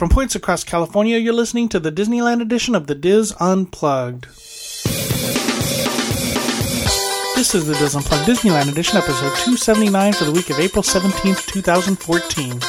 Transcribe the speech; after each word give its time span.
From 0.00 0.08
points 0.08 0.34
across 0.34 0.64
California, 0.64 1.18
you're 1.18 1.34
listening 1.34 1.68
to 1.68 1.78
the 1.78 1.92
Disneyland 1.92 2.40
edition 2.40 2.74
of 2.74 2.86
the 2.86 2.94
DIS 2.94 3.34
Unplugged. 3.38 4.24
This 7.36 7.54
is 7.54 7.66
the 7.66 7.74
DIS 7.74 7.96
Unplugged 7.96 8.24
Disneyland 8.24 8.72
edition, 8.72 8.96
episode 8.96 9.36
279 9.44 10.14
for 10.14 10.24
the 10.24 10.32
week 10.32 10.48
of 10.48 10.58
April 10.58 10.82
17th, 10.82 11.44
2014. 11.48 12.60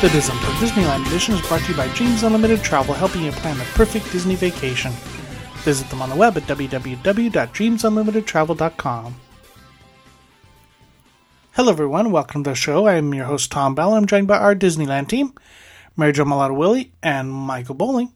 The 0.00 0.08
DIS 0.08 0.30
Unplugged 0.30 0.58
Disneyland 0.58 1.04
edition 1.08 1.34
is 1.34 1.44
brought 1.48 1.62
to 1.62 1.72
you 1.72 1.76
by 1.76 1.88
Dreams 1.94 2.22
Unlimited 2.22 2.62
Travel, 2.62 2.94
helping 2.94 3.24
you 3.24 3.32
plan 3.32 3.58
the 3.58 3.64
perfect 3.74 4.12
Disney 4.12 4.36
vacation. 4.36 4.92
Visit 5.64 5.90
them 5.90 6.02
on 6.02 6.08
the 6.08 6.14
web 6.14 6.36
at 6.36 6.44
www.dreamsunlimitedtravel.com. 6.44 9.14
Hello, 11.54 11.72
everyone. 11.72 12.12
Welcome 12.12 12.44
to 12.44 12.50
the 12.50 12.54
show. 12.54 12.86
I 12.86 12.94
am 12.94 13.12
your 13.12 13.24
host, 13.24 13.50
Tom 13.50 13.74
Bell. 13.74 13.94
I'm 13.94 14.06
joined 14.06 14.28
by 14.28 14.38
our 14.38 14.54
Disneyland 14.54 15.08
team, 15.08 15.34
Mary 15.96 16.12
Jo 16.12 16.24
Malata 16.24 16.54
Willie 16.54 16.92
and 17.02 17.32
Michael 17.32 17.74
Bowling. 17.74 18.12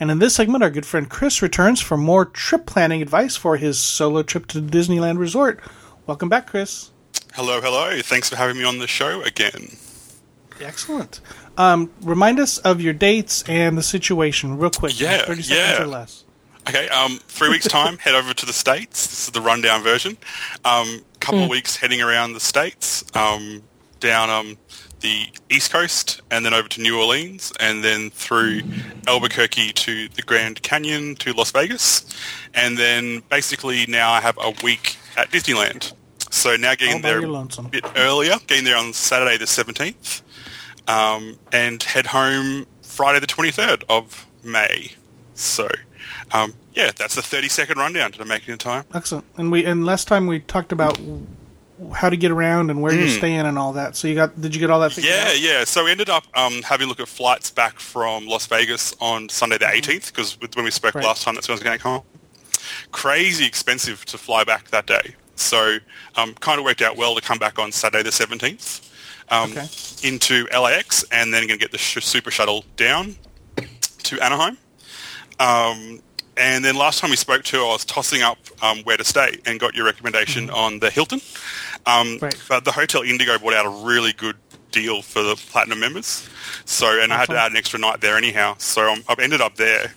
And 0.00 0.10
in 0.10 0.18
this 0.18 0.34
segment, 0.34 0.64
our 0.64 0.68
good 0.68 0.84
friend 0.84 1.08
Chris 1.08 1.42
returns 1.42 1.80
for 1.80 1.96
more 1.96 2.24
trip 2.24 2.66
planning 2.66 3.00
advice 3.00 3.36
for 3.36 3.56
his 3.56 3.78
solo 3.78 4.24
trip 4.24 4.46
to 4.48 4.60
the 4.60 4.68
Disneyland 4.68 5.18
Resort. 5.18 5.60
Welcome 6.08 6.28
back, 6.28 6.48
Chris. 6.48 6.90
Hello, 7.34 7.60
hello. 7.60 8.00
Thanks 8.02 8.28
for 8.28 8.34
having 8.34 8.58
me 8.58 8.64
on 8.64 8.80
the 8.80 8.88
show 8.88 9.22
again. 9.22 9.76
Excellent. 10.60 11.20
Um, 11.56 11.88
remind 12.02 12.40
us 12.40 12.58
of 12.58 12.80
your 12.80 12.94
dates 12.94 13.44
and 13.48 13.78
the 13.78 13.84
situation, 13.84 14.58
real 14.58 14.70
quick. 14.70 14.98
Yeah, 15.00 15.18
30 15.24 15.42
seconds 15.42 15.50
yeah. 15.50 15.82
or 15.82 15.86
less. 15.86 16.24
Okay, 16.68 16.88
um, 16.88 17.18
three 17.26 17.48
weeks' 17.48 17.66
time, 17.66 17.98
head 17.98 18.14
over 18.14 18.32
to 18.32 18.46
the 18.46 18.52
States. 18.52 19.06
This 19.08 19.24
is 19.26 19.30
the 19.32 19.40
rundown 19.40 19.82
version. 19.82 20.16
Um, 20.64 21.04
couple 21.18 21.42
of 21.44 21.50
weeks 21.50 21.76
heading 21.76 22.00
around 22.00 22.34
the 22.34 22.40
States, 22.40 23.04
um, 23.16 23.62
down 24.00 24.30
um, 24.30 24.56
the 25.00 25.26
East 25.50 25.72
Coast, 25.72 26.20
and 26.30 26.46
then 26.46 26.54
over 26.54 26.68
to 26.68 26.80
New 26.80 26.98
Orleans, 27.00 27.52
and 27.58 27.82
then 27.82 28.10
through 28.10 28.62
Albuquerque 29.08 29.72
to 29.72 30.08
the 30.08 30.22
Grand 30.22 30.62
Canyon 30.62 31.16
to 31.16 31.32
Las 31.32 31.50
Vegas. 31.50 32.06
And 32.54 32.78
then 32.78 33.22
basically 33.28 33.84
now 33.86 34.12
I 34.12 34.20
have 34.20 34.38
a 34.40 34.52
week 34.62 34.96
at 35.16 35.30
Disneyland. 35.30 35.92
So 36.30 36.56
now 36.56 36.74
getting 36.74 36.96
All 36.96 37.00
there 37.02 37.24
a 37.24 37.62
bit 37.68 37.84
earlier, 37.96 38.36
getting 38.46 38.64
there 38.64 38.76
on 38.76 38.92
Saturday 38.92 39.36
the 39.36 39.44
17th, 39.44 40.22
um, 40.88 41.38
and 41.52 41.82
head 41.82 42.06
home 42.06 42.66
Friday 42.82 43.18
the 43.20 43.26
23rd 43.26 43.82
of 43.88 44.26
May. 44.42 44.92
So, 45.34 45.68
um, 46.32 46.54
yeah, 46.74 46.90
that's 46.96 47.14
the 47.14 47.22
30 47.22 47.48
second 47.48 47.78
rundown. 47.78 48.10
Did 48.12 48.20
I 48.20 48.24
make 48.24 48.48
it 48.48 48.52
in 48.52 48.58
time? 48.58 48.84
Excellent. 48.94 49.24
And 49.36 49.50
we 49.52 49.64
and 49.64 49.84
last 49.84 50.08
time 50.08 50.26
we 50.26 50.40
talked 50.40 50.72
about 50.72 50.98
how 51.94 52.08
to 52.08 52.16
get 52.16 52.30
around 52.30 52.70
and 52.70 52.80
where 52.80 52.92
you're 52.94 53.08
staying 53.08 53.40
and 53.40 53.58
all 53.58 53.72
that. 53.72 53.96
So 53.96 54.06
you 54.08 54.14
got 54.14 54.40
did 54.40 54.54
you 54.54 54.60
get 54.60 54.70
all 54.70 54.80
that. 54.80 54.96
Yeah, 54.96 55.24
out? 55.28 55.40
yeah. 55.40 55.64
So 55.64 55.84
we 55.84 55.90
ended 55.90 56.08
up 56.08 56.24
um, 56.34 56.62
having 56.62 56.86
a 56.86 56.88
look 56.88 57.00
at 57.00 57.08
flights 57.08 57.50
back 57.50 57.78
from 57.80 58.26
Las 58.26 58.46
Vegas 58.46 58.94
on 59.00 59.28
Sunday 59.28 59.58
the 59.58 59.64
18th 59.66 60.06
because 60.08 60.38
when 60.54 60.64
we 60.64 60.70
spoke 60.70 60.94
Right. 60.94 61.04
last 61.04 61.24
time, 61.24 61.34
that's 61.34 61.48
when 61.48 61.54
I 61.54 61.56
was 61.56 61.62
going 61.62 61.76
to 61.78 61.82
come. 61.82 62.02
Crazy 62.92 63.44
expensive 63.46 64.04
to 64.06 64.18
fly 64.18 64.44
back 64.44 64.68
that 64.68 64.86
day. 64.86 65.14
So 65.34 65.78
um, 66.16 66.34
kind 66.34 66.58
of 66.58 66.64
worked 66.64 66.82
out 66.82 66.96
well 66.96 67.14
to 67.16 67.20
come 67.20 67.38
back 67.38 67.58
on 67.58 67.72
Saturday 67.72 68.02
the 68.04 68.10
17th 68.10 68.88
um, 69.30 69.50
Okay. 69.50 69.66
into 70.06 70.46
LAX 70.56 71.04
and 71.10 71.34
then 71.34 71.46
going 71.48 71.58
to 71.58 71.64
get 71.64 71.72
the 71.72 71.78
sh- 71.78 72.04
super 72.04 72.30
shuttle 72.30 72.64
down 72.76 73.16
to 74.04 74.20
Anaheim. 74.20 74.56
Um, 75.40 76.00
and 76.42 76.64
then 76.64 76.76
last 76.76 76.98
time 77.00 77.10
we 77.10 77.16
spoke 77.16 77.42
to, 77.44 77.56
her, 77.58 77.62
I 77.62 77.68
was 77.72 77.84
tossing 77.84 78.22
up 78.22 78.38
um, 78.62 78.78
where 78.84 78.96
to 78.96 79.04
stay 79.04 79.38
and 79.46 79.58
got 79.60 79.74
your 79.74 79.84
recommendation 79.86 80.50
on 80.50 80.78
the 80.80 80.90
Hilton. 80.90 81.20
Um, 81.86 82.18
Right. 82.20 82.34
But 82.48 82.64
the 82.64 82.72
Hotel 82.72 83.02
Indigo 83.02 83.38
brought 83.38 83.54
out 83.54 83.66
a 83.66 83.84
really 83.86 84.12
good 84.12 84.36
deal 84.70 85.02
for 85.02 85.22
the 85.22 85.36
platinum 85.36 85.80
members. 85.80 86.28
So, 86.64 87.00
and 87.00 87.12
I 87.12 87.16
had 87.18 87.28
to 87.28 87.38
add 87.38 87.50
an 87.52 87.56
extra 87.56 87.78
night 87.78 88.00
there 88.00 88.16
anyhow. 88.16 88.54
So 88.58 88.90
um, 88.90 89.02
I've 89.08 89.18
ended 89.18 89.40
up 89.40 89.56
there. 89.56 89.92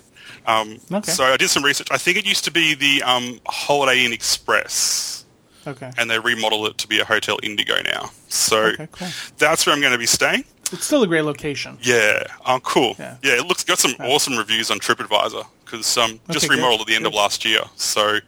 Um, 0.46 0.78
Okay. 0.92 1.10
So 1.12 1.24
I 1.24 1.36
did 1.36 1.48
some 1.50 1.64
research. 1.64 1.88
I 1.90 1.98
think 1.98 2.16
it 2.18 2.26
used 2.26 2.44
to 2.44 2.50
be 2.50 2.74
the 2.74 3.02
um, 3.02 3.40
Holiday 3.46 4.04
Inn 4.04 4.12
Express, 4.12 5.24
Okay. 5.66 5.90
and 5.98 6.08
they 6.10 6.18
remodeled 6.18 6.68
it 6.68 6.78
to 6.78 6.86
be 6.88 7.00
a 7.00 7.04
Hotel 7.04 7.38
Indigo 7.42 7.74
now. 7.82 8.10
So 8.28 8.66
Okay, 8.66 8.88
cool. 8.92 9.08
that's 9.38 9.66
where 9.66 9.74
I'm 9.74 9.80
going 9.80 9.92
to 9.92 9.98
be 9.98 10.06
staying. 10.06 10.44
It's 10.72 10.84
still 10.84 11.02
a 11.02 11.06
great 11.06 11.22
location. 11.22 11.78
Yeah. 11.82 12.24
Oh, 12.44 12.60
cool. 12.62 12.94
Yeah. 12.98 13.16
Yeah, 13.22 13.32
it 13.40 13.46
looks 13.46 13.64
got 13.64 13.78
some 13.78 13.92
awesome 14.00 14.36
reviews 14.36 14.70
on 14.70 14.78
TripAdvisor 14.78 15.44
because 15.66 15.98
um, 15.98 16.18
just 16.30 16.46
Okay, 16.46 16.48
good, 16.48 16.56
remodeled 16.56 16.80
at 16.82 16.86
the 16.86 16.94
end 16.94 17.06
of 17.06 17.12
last 17.12 17.44
year. 17.44 17.60
So 17.76 18.18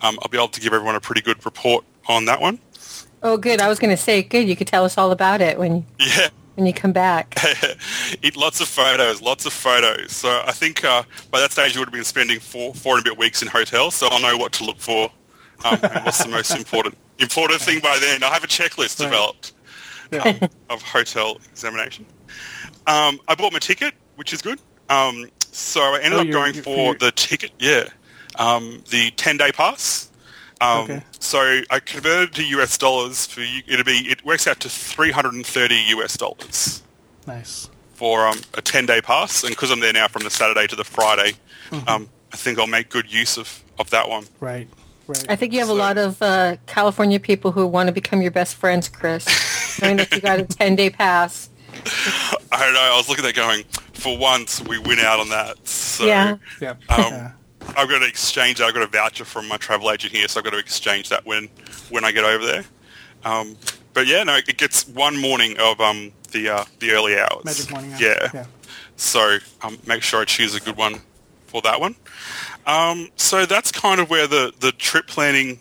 um, 0.00 0.18
I'll 0.22 0.28
be 0.30 0.38
able 0.38 0.48
to 0.48 0.60
give 0.60 0.72
everyone 0.72 0.94
a 0.94 1.00
pretty 1.00 1.20
good 1.20 1.44
report 1.44 1.84
on 2.08 2.24
that 2.24 2.40
one. 2.40 2.58
Oh, 3.22 3.36
good. 3.36 3.60
I 3.60 3.68
was 3.68 3.78
going 3.78 3.94
to 3.94 4.02
say, 4.02 4.22
good. 4.22 4.48
You 4.48 4.56
could 4.56 4.66
tell 4.66 4.84
us 4.84 4.96
all 4.98 5.10
about 5.10 5.40
it 5.42 5.58
when 5.58 5.84
Yeah. 5.98 6.28
when 6.56 6.66
you 6.66 6.72
come 6.72 6.92
back. 6.92 7.36
Eat 8.22 8.36
lots 8.36 8.60
of 8.60 8.68
photos, 8.68 9.20
lots 9.20 9.44
of 9.46 9.52
photos. 9.52 10.12
So 10.12 10.42
I 10.46 10.52
think 10.52 10.84
uh, 10.84 11.02
by 11.30 11.40
that 11.40 11.50
stage 11.52 11.74
you 11.74 11.80
would 11.80 11.88
have 11.88 11.92
been 11.94 12.04
spending 12.04 12.38
four, 12.40 12.72
four 12.74 12.96
and 12.96 13.06
a 13.06 13.10
bit 13.10 13.18
weeks 13.18 13.42
in 13.42 13.48
hotels, 13.48 13.94
so 13.94 14.06
I'll 14.10 14.20
know 14.20 14.36
what 14.36 14.52
to 14.54 14.64
look 14.64 14.78
for 14.78 15.10
um, 15.64 15.78
and 15.82 16.04
what's 16.04 16.22
the 16.22 16.28
most 16.30 16.54
important 16.56 16.96
important 17.18 17.60
thing 17.60 17.80
by 17.80 17.98
then. 18.00 18.22
I 18.22 18.28
have 18.28 18.44
a 18.44 18.46
checklist 18.46 19.00
Right. 19.00 19.06
developed 19.10 19.52
Yeah. 20.12 20.22
um, 20.42 20.48
of 20.70 20.82
hotel 20.82 21.38
examination. 21.50 22.04
Um, 22.86 23.18
I 23.26 23.34
bought 23.34 23.52
my 23.52 23.58
ticket, 23.58 23.94
which 24.16 24.32
is 24.32 24.42
good. 24.42 24.60
Um, 24.90 25.30
so 25.54 25.80
I 25.80 25.96
ended 26.02 26.14
Oh, 26.14 26.20
up 26.20 26.26
you're- 26.26 26.32
going 26.32 26.54
you're- 26.54 26.62
for 26.64 26.74
for 26.76 26.84
your- 26.86 26.94
the 26.96 27.12
ticket, 27.12 27.52
yeah, 27.58 27.84
um, 28.36 28.82
the 28.90 29.10
10-day 29.12 29.52
pass. 29.52 30.08
Um, 30.60 30.84
Okay. 30.84 31.02
So 31.18 31.62
I 31.70 31.80
converted 31.80 32.34
to 32.34 32.44
US 32.58 32.76
dollars 32.78 33.26
for 33.26 33.40
you. 33.40 33.62
It'll 33.66 33.84
be 33.84 34.08
it 34.10 34.24
works 34.24 34.46
out 34.46 34.60
to 34.60 34.68
330 34.68 35.74
US 35.96 36.16
dollars 36.16 36.82
Nice. 37.26 37.68
for 37.94 38.26
um, 38.28 38.40
a 38.54 38.62
10 38.62 38.86
day 38.86 39.00
pass. 39.00 39.42
And 39.42 39.50
because 39.50 39.70
I'm 39.70 39.80
there 39.80 39.92
now 39.92 40.06
from 40.08 40.22
the 40.24 40.30
Saturday 40.30 40.66
to 40.68 40.76
the 40.76 40.84
Friday, 40.84 41.32
Mm-hmm. 41.70 41.88
um, 41.88 42.08
I 42.32 42.36
think 42.36 42.58
I'll 42.58 42.66
make 42.66 42.88
good 42.90 43.10
use 43.12 43.36
of, 43.38 43.62
of 43.78 43.88
that 43.90 44.08
one. 44.08 44.26
Right. 44.40 44.68
Right. 45.06 45.24
I 45.28 45.36
think 45.36 45.52
you 45.52 45.60
have 45.60 45.68
a 45.70 45.74
lot 45.74 45.98
of 45.98 46.20
uh, 46.22 46.56
California 46.66 47.18
people 47.20 47.52
who 47.52 47.66
want 47.66 47.86
to 47.88 47.92
become 47.92 48.20
your 48.22 48.30
best 48.30 48.54
friends, 48.56 48.88
Chris. 48.88 49.24
Knowing 49.82 49.96
that 49.98 50.12
you 50.12 50.20
got 50.20 50.38
a 50.40 50.44
10-day 50.44 50.90
pass. 50.90 51.48
I 52.52 52.64
don't 52.64 52.74
know. 52.74 52.80
I 52.80 52.96
was 52.96 53.08
looking 53.08 53.24
at 53.24 53.34
that 53.34 53.40
going, 53.40 53.64
for 54.04 54.18
once, 54.18 54.60
we 54.60 54.78
win 54.78 54.98
out 54.98 55.18
on 55.18 55.30
that. 55.30 55.66
So 55.66 56.04
Yeah. 56.04 56.36
Yep. 56.60 56.82
um, 56.90 56.98
yeah. 57.12 57.32
I've 57.76 57.88
got 57.88 58.00
to 58.00 58.06
exchange. 58.06 58.60
I've 58.60 58.74
got 58.74 58.82
a 58.82 58.86
voucher 58.86 59.24
from 59.24 59.48
my 59.48 59.56
travel 59.56 59.90
agent 59.90 60.14
here, 60.14 60.28
so 60.28 60.38
I've 60.38 60.44
got 60.44 60.50
to 60.50 60.58
exchange 60.58 61.08
that 61.08 61.24
when 61.24 61.48
when 61.88 62.04
I 62.04 62.12
get 62.12 62.24
over 62.24 62.44
there. 62.44 62.64
Um, 63.24 63.56
but 63.94 64.06
yeah, 64.06 64.22
no, 64.22 64.36
it 64.36 64.58
gets 64.58 64.86
one 64.86 65.18
morning 65.18 65.56
of 65.58 65.80
um, 65.80 66.12
the 66.32 66.50
uh, 66.50 66.64
the 66.80 66.90
early 66.90 67.18
hours. 67.18 67.44
Magic 67.44 67.70
morning. 67.70 67.92
hour. 67.94 68.00
Yeah. 68.00 68.30
Yeah. 68.34 68.46
So 68.96 69.38
um, 69.62 69.78
make 69.86 70.02
sure 70.02 70.20
I 70.20 70.24
choose 70.26 70.54
a 70.54 70.60
good 70.60 70.76
one 70.76 71.00
for 71.46 71.62
that 71.62 71.80
one. 71.80 71.96
Um, 72.66 73.08
so 73.16 73.46
that's 73.46 73.72
kind 73.72 74.00
of 74.00 74.10
where 74.10 74.26
the, 74.26 74.52
the 74.60 74.72
trip 74.72 75.06
planning 75.06 75.60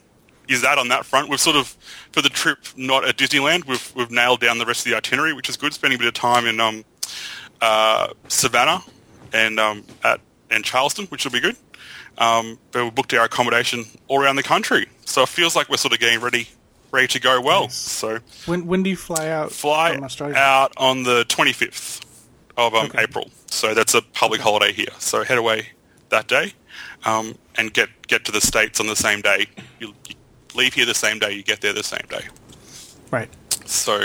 is 0.49 0.63
at 0.63 0.77
on 0.77 0.89
that 0.89 1.05
front. 1.05 1.29
We've 1.29 1.39
sort 1.39 1.55
of, 1.55 1.75
for 2.11 2.21
the 2.21 2.29
trip 2.29 2.59
not 2.75 3.07
at 3.07 3.17
Disneyland, 3.17 3.65
we've, 3.65 3.91
we've 3.95 4.11
nailed 4.11 4.39
down 4.41 4.57
the 4.57 4.65
rest 4.65 4.85
of 4.85 4.91
the 4.91 4.97
itinerary, 4.97 5.33
which 5.33 5.49
is 5.49 5.57
good, 5.57 5.73
spending 5.73 5.95
a 5.95 5.99
bit 5.99 6.07
of 6.07 6.13
time 6.13 6.45
in 6.45 6.59
um, 6.59 6.83
uh, 7.63 8.07
Savannah 8.27 8.81
and 9.31 9.59
um, 9.59 9.83
at 10.03 10.19
and 10.51 10.63
Charleston, 10.63 11.05
which 11.07 11.23
will 11.25 11.31
be 11.31 11.39
good. 11.39 11.55
Um, 12.17 12.59
but 12.71 12.83
we 12.83 12.89
booked 12.91 13.13
our 13.13 13.25
accommodation 13.25 13.85
all 14.07 14.21
around 14.21 14.35
the 14.35 14.43
country. 14.43 14.87
So 15.05 15.23
it 15.23 15.29
feels 15.29 15.55
like 15.55 15.69
we're 15.69 15.77
sort 15.77 15.93
of 15.93 15.99
getting 15.99 16.19
ready 16.19 16.47
ready 16.91 17.07
to 17.07 17.19
go 17.19 17.41
well. 17.41 17.63
Nice. 17.63 17.75
So 17.75 18.19
When 18.45 18.67
when 18.67 18.83
do 18.83 18.89
you 18.89 18.95
fly 18.97 19.29
out 19.29 19.51
fly 19.51 19.95
from 19.95 20.03
Australia? 20.03 20.35
out 20.35 20.73
on 20.77 21.03
the 21.03 21.23
25th 21.29 22.01
of 22.57 22.75
um, 22.75 22.85
Okay. 22.87 23.01
April. 23.01 23.29
So 23.47 23.73
that's 23.73 23.93
a 23.95 24.01
public 24.01 24.41
holiday 24.41 24.73
here. 24.73 24.93
So 24.99 25.23
head 25.23 25.37
away 25.39 25.69
that 26.09 26.27
day 26.27 26.53
um, 27.05 27.35
and 27.57 27.73
get 27.73 27.89
get 28.07 28.25
to 28.25 28.31
the 28.31 28.41
States 28.41 28.79
on 28.79 28.87
the 28.87 28.95
same 28.95 29.21
day. 29.21 29.47
You, 29.79 29.93
you 30.07 30.15
leave 30.53 30.73
here 30.75 30.85
the 30.85 30.93
same 30.93 31.17
day, 31.17 31.31
you 31.31 31.41
get 31.43 31.61
there 31.61 31.73
the 31.73 31.83
same 31.83 32.05
day. 32.09 32.25
Right. 33.09 33.29
So, 33.65 34.01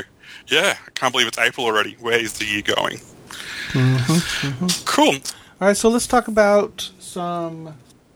yeah, 0.47 0.77
I 0.87 0.91
can't 0.95 1.13
believe 1.13 1.27
it's 1.29 1.39
April 1.39 1.67
already. 1.67 1.95
Where 2.01 2.19
is 2.19 2.35
the 2.35 2.45
year 2.47 2.63
going? 2.63 3.01
Mm-hmm, 3.73 4.67
Cool. 4.87 5.15
All 5.61 5.69
right. 5.69 5.77
So 5.77 5.89
let's 5.89 6.07
talk 6.07 6.29
about 6.29 6.91
some 6.99 7.75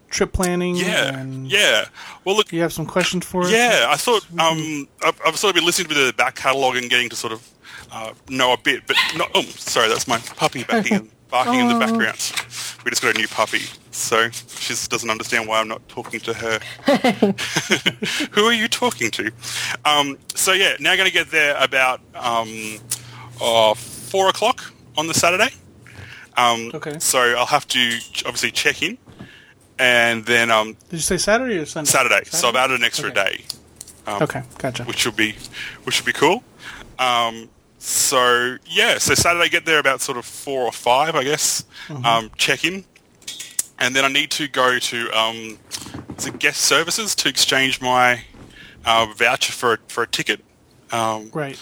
trip 0.09 0.33
planning. 0.33 0.77
Yeah, 0.77 1.19
And 1.19 1.51
yeah. 1.51 1.87
Well, 2.25 2.37
look, 2.37 2.49
Do 2.49 2.57
you 2.57 2.63
have 2.63 2.73
some 2.73 2.87
questions 2.87 3.25
for 3.25 3.43
us? 3.45 3.51
Yeah, 3.51 3.87
I 3.89 3.97
thought 3.97 4.25
um, 4.39 4.87
I've, 5.05 5.21
I've 5.27 5.37
sort 5.37 5.51
of 5.51 5.55
been 5.57 5.65
listening 5.65 5.89
to 5.89 5.95
the 6.07 6.13
back 6.13 6.35
catalogue 6.37 6.77
and 6.77 6.89
getting 6.91 7.09
to 7.11 7.17
sort 7.17 7.33
of 7.33 7.49
uh, 7.91 8.13
know 8.29 8.53
a 8.53 8.59
bit, 8.59 8.83
but 8.87 8.97
not. 9.17 9.31
Oh, 9.35 9.43
sorry, 9.43 9.89
that's 9.89 10.07
my 10.09 10.19
puppy 10.19 10.65
barking, 10.65 10.95
in, 10.95 11.11
barking 11.31 11.61
in 11.61 11.69
the 11.69 11.79
background. 11.79 12.17
We 12.85 12.91
just 12.91 13.03
got 13.03 13.15
a 13.15 13.19
new 13.19 13.29
puppy, 13.29 13.61
so 13.91 14.29
she 14.31 14.69
just 14.69 14.91
doesn't 14.91 15.09
understand 15.11 15.47
why 15.47 15.61
I'm 15.61 15.69
not 15.69 15.87
talking 15.89 16.21
to 16.21 16.33
her. 16.35 16.59
Who 18.33 18.45
are 18.45 18.53
you 18.53 18.69
talking 18.69 19.11
to? 19.13 19.31
Um, 19.85 20.19
so 20.35 20.53
yeah, 20.53 20.77
now 20.81 20.95
going 20.97 21.07
to 21.07 21.13
get 21.13 21.31
there 21.31 21.57
about 21.63 22.01
um, 22.15 22.79
uh, 23.41 23.75
four 23.75 24.29
o'clock 24.29 24.73
on 24.97 25.06
the 25.06 25.15
Saturday. 25.15 25.49
Um, 26.37 26.71
Okay. 26.75 26.99
So 26.99 27.19
I'll 27.21 27.47
have 27.47 27.67
to 27.69 27.99
obviously 28.27 28.50
check 28.50 28.83
in, 28.83 28.99
and 29.79 30.25
then 30.25 30.50
um, 30.50 30.75
Did 30.89 30.97
you 30.97 30.99
say 31.00 31.19
Saturday 31.19 31.59
or 31.59 31.67
Sunday? 31.67 31.91
Saturday. 31.91 32.25
So 32.25 32.49
I've 32.49 32.56
added 32.56 32.79
an 32.81 32.85
extra 32.85 33.11
Okay. 33.11 33.23
day 33.23 33.44
Okay, 34.09 34.43
gotcha. 34.59 34.85
which 34.85 35.05
will 35.05 35.12
be 35.12 35.35
which 35.85 36.00
will 36.00 36.06
be 36.06 36.12
cool. 36.12 36.43
Um, 36.99 37.49
so 37.79 38.56
yeah, 38.67 38.99
so 38.99 39.15
Saturday 39.15 39.49
get 39.49 39.65
there 39.67 39.79
about 39.79 40.00
sort 40.00 40.19
of 40.19 40.25
four 40.25 40.62
or 40.65 40.73
five, 40.73 41.15
I 41.15 41.25
guess. 41.25 41.65
Um, 42.05 42.31
check 42.37 42.65
in, 42.65 42.85
and 43.79 43.94
then 43.94 44.05
I 44.05 44.09
need 44.09 44.31
to 44.33 44.49
go 44.49 44.79
to 44.79 45.11
um, 45.19 45.59
guest 46.39 46.61
services 46.62 47.15
to 47.17 47.29
exchange 47.29 47.81
my 47.81 48.25
uh, 48.85 49.06
voucher 49.17 49.53
for 49.53 49.75
a, 49.75 49.79
for 49.89 50.03
a 50.05 50.06
ticket. 50.06 50.41
Um, 50.91 51.31
Right. 51.33 51.59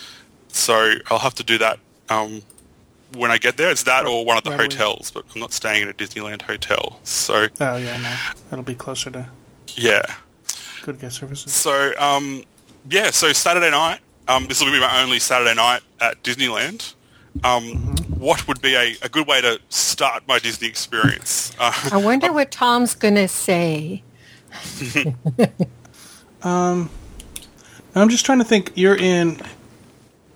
so 0.48 0.94
I'll 1.10 1.18
have 1.20 1.34
to 1.36 1.44
do 1.44 1.58
that 1.58 1.78
um, 2.08 2.42
when 3.14 3.30
I 3.30 3.38
get 3.38 3.56
there. 3.56 3.70
It's 3.70 3.82
that 3.84 4.06
or 4.06 4.24
one 4.24 4.36
of 4.38 4.44
the 4.44 4.50
Right 4.50 4.60
away. 4.60 4.64
hotels, 4.68 5.10
but 5.10 5.24
I'm 5.34 5.40
not 5.40 5.52
staying 5.52 5.82
in 5.82 5.88
a 5.88 5.92
Disneyland 5.94 6.42
hotel. 6.42 7.00
So 7.04 7.48
Oh 7.60 7.76
yeah, 7.76 7.96
no, 7.98 8.16
that'll 8.50 8.64
be 8.64 8.74
closer 8.74 9.10
to 9.10 9.28
yeah. 9.76 10.02
good 10.82 11.00
guest 11.00 11.16
services. 11.18 11.52
So 11.52 11.92
um, 11.98 12.44
yeah, 12.88 13.10
so 13.10 13.32
Saturday 13.32 13.70
night. 13.70 14.00
Um, 14.28 14.46
this 14.46 14.60
will 14.62 14.70
be 14.70 14.78
my 14.80 15.02
only 15.02 15.18
Saturday 15.18 15.54
night 15.54 15.82
at 16.00 16.22
Disneyland. 16.22 16.94
Um, 17.42 17.96
What 18.18 18.46
would 18.46 18.60
be 18.60 18.74
a, 18.74 18.94
a 19.02 19.08
good 19.08 19.26
way 19.26 19.40
to 19.40 19.58
start 19.70 20.24
my 20.28 20.38
Disney 20.38 20.68
experience? 20.68 21.52
Uh, 21.58 21.72
I 21.90 21.96
wonder 21.96 22.32
what 22.38 22.50
Tom's 22.52 22.94
going 22.94 23.14
to 23.16 23.26
say. 23.28 24.02
um, 26.42 26.90
I'm 27.94 28.08
just 28.08 28.24
trying 28.26 28.38
to 28.38 28.44
think. 28.44 28.72
You're 28.74 28.96
in 28.96 29.40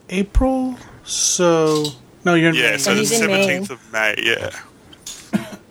April, 0.09 0.77
so 1.05 1.85
no, 2.25 2.35
you're 2.35 2.51
in 2.51 2.55
yeah, 2.57 2.73
May. 2.73 2.79
so 2.79 2.95
the 2.95 3.01
he's 3.01 3.21
in 3.21 3.27
May. 3.27 3.47
17th 3.61 3.71
of 3.71 3.93
May. 3.93 4.15
Yeah. 4.19 4.51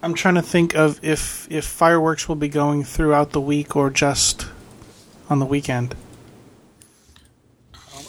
I'm 0.02 0.14
trying 0.14 0.36
to 0.36 0.42
think 0.42 0.76
of 0.76 1.00
if 1.04 1.48
if 1.50 1.66
fireworks 1.66 2.28
will 2.28 2.36
be 2.36 2.50
going 2.50 2.84
throughout 2.84 3.32
the 3.32 3.40
week 3.42 3.76
or 3.76 3.90
just 3.90 4.48
on 5.30 5.40
the 5.40 5.46
weekend. 5.46 5.96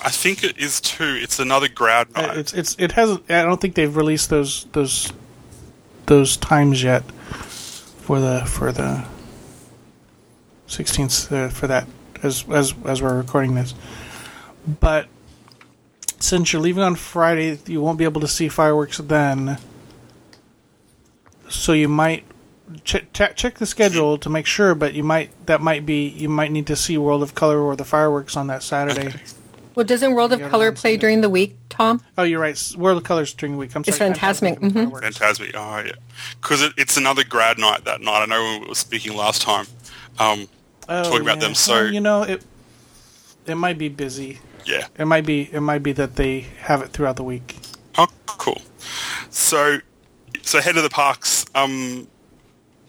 I 0.05 0.11
think 0.11 0.43
it 0.44 0.58
is 0.58 0.81
too. 0.81 1.19
It's 1.23 1.38
another 1.38 1.69
grad 1.69 2.08
Uh, 2.14 2.26
night. 2.26 2.37
It's 2.38 2.52
it's 2.52 2.76
it 2.79 2.93
hasn't. 2.93 3.31
I 3.31 3.43
don't 3.43 3.61
think 3.61 3.75
they've 3.76 3.94
released 3.96 4.29
those 4.29 4.67
those 4.73 5.12
those 6.06 6.37
times 6.37 6.82
yet 6.82 7.05
for 7.12 8.20
the 8.20 8.44
for 8.44 8.70
the 8.73 9.05
16th 10.69 11.32
uh, 11.32 11.49
for 11.49 11.67
that 11.69 11.87
as 12.23 12.44
as 12.50 12.75
as 12.85 13.00
we're 13.00 13.17
recording 13.17 13.55
this. 13.55 13.75
But 14.81 15.06
since 16.25 16.53
you're 16.53 16.62
leaving 16.62 16.82
on 16.82 16.94
Friday, 16.97 17.59
you 17.67 17.81
won't 17.81 17.99
be 17.99 18.05
able 18.05 18.21
to 18.23 18.29
see 18.29 18.49
fireworks 18.49 18.99
then. 18.99 19.59
So 21.49 21.73
you 21.73 21.88
might 21.88 22.25
ch- 22.85 23.06
check 23.12 23.37
check 23.37 23.59
the 23.59 23.67
schedule 23.67 24.17
to 24.19 24.31
make 24.31 24.47
sure. 24.47 24.75
But 24.75 24.94
you 24.94 25.05
might 25.05 25.31
that 25.47 25.61
might 25.61 25.85
be 25.87 26.09
you 26.09 26.29
might 26.29 26.50
need 26.50 26.67
to 26.69 26.76
see 26.76 26.97
World 26.99 27.23
of 27.23 27.35
Color 27.35 27.61
or 27.61 27.76
the 27.76 27.85
fireworks 27.85 28.37
on 28.37 28.47
that 28.49 28.62
Saturday. 28.62 29.09
Okay. 29.09 29.21
Well, 29.76 29.85
doesn't 29.85 30.15
World 30.15 30.32
of 30.32 30.38
Yeah, 30.38 30.50
Color 30.50 30.71
play 30.71 30.94
it. 30.94 31.00
during 31.00 31.21
the 31.21 31.29
week, 31.29 31.56
Tom? 31.69 32.00
Oh, 32.17 32.23
you're 32.23 32.38
right. 32.38 32.56
World 32.79 32.99
of 32.99 33.03
Colors 33.03 33.35
during 33.35 33.55
the 33.55 33.59
week. 33.59 33.75
I'm 33.75 33.82
It's 33.85 33.97
sorry. 33.97 34.12
Fantasmic, 34.12 34.62
and 34.62 34.73
mhm. 34.73 34.93
Fantasmic. 34.93 35.50
Oh, 35.53 35.82
yeah. 35.85 35.91
Because 36.41 36.62
it, 36.62 36.75
it's 36.76 36.97
another 36.97 37.25
grad 37.25 37.59
night 37.59 37.85
that 37.85 38.00
night. 38.00 38.23
I 38.23 38.26
know 38.26 38.61
we 38.62 38.69
were 38.69 38.75
speaking 38.76 39.17
last 39.17 39.43
time, 39.43 39.67
um, 40.21 40.47
Oh, 40.88 41.03
talking 41.03 41.23
about 41.23 41.38
yeah. 41.38 41.41
them. 41.41 41.55
So, 41.56 41.73
Well, 41.73 41.93
you 41.93 41.99
know, 41.99 42.23
it 42.23 42.44
it 43.47 43.56
might 43.56 43.76
be 43.76 43.88
busy. 43.88 44.38
Yeah. 44.66 44.87
It 44.99 45.05
might 45.06 45.26
be 45.26 45.50
it 45.52 45.61
might 45.61 45.82
be 45.82 45.93
that 45.93 46.16
they 46.16 46.40
have 46.61 46.82
it 46.82 46.88
throughout 46.88 47.16
the 47.16 47.25
week. 47.25 47.56
Oh, 47.96 48.06
cool. 48.26 48.61
So, 49.31 49.78
so 50.43 50.61
head 50.61 50.75
to 50.75 50.82
the 50.82 50.88
parks. 50.90 51.44
Um, 51.55 52.08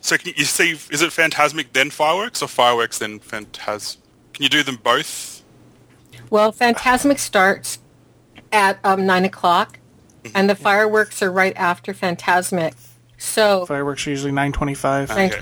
so 0.02 0.18
can 0.18 0.34
you 0.36 0.46
see? 0.46 0.72
Is 0.72 1.02
it 1.02 1.10
Fantasmic 1.12 1.74
then 1.74 1.90
fireworks 1.90 2.42
or 2.42 2.48
fireworks 2.48 3.00
then 3.00 3.20
Fantas? 3.20 3.98
Can 4.34 4.44
you 4.44 4.50
do 4.50 4.64
them 4.64 4.78
both? 4.84 5.44
Well, 6.30 6.52
Fantasmic 6.52 7.20
starts 7.20 7.80
at 8.52 8.80
um, 8.84 9.06
9 9.06 9.26
o'clock, 9.26 9.80
and 10.34 10.50
the 10.50 10.56
fireworks 10.56 11.22
are 11.22 11.32
right 11.32 11.56
after 11.56 11.94
Fantasmic. 11.94 12.74
So, 13.18 13.66
Fireworks 13.66 14.06
are 14.08 14.10
usually 14.10 14.32
nine 14.32 14.52
twenty-five. 14.52 15.10
Okay. 15.12 15.38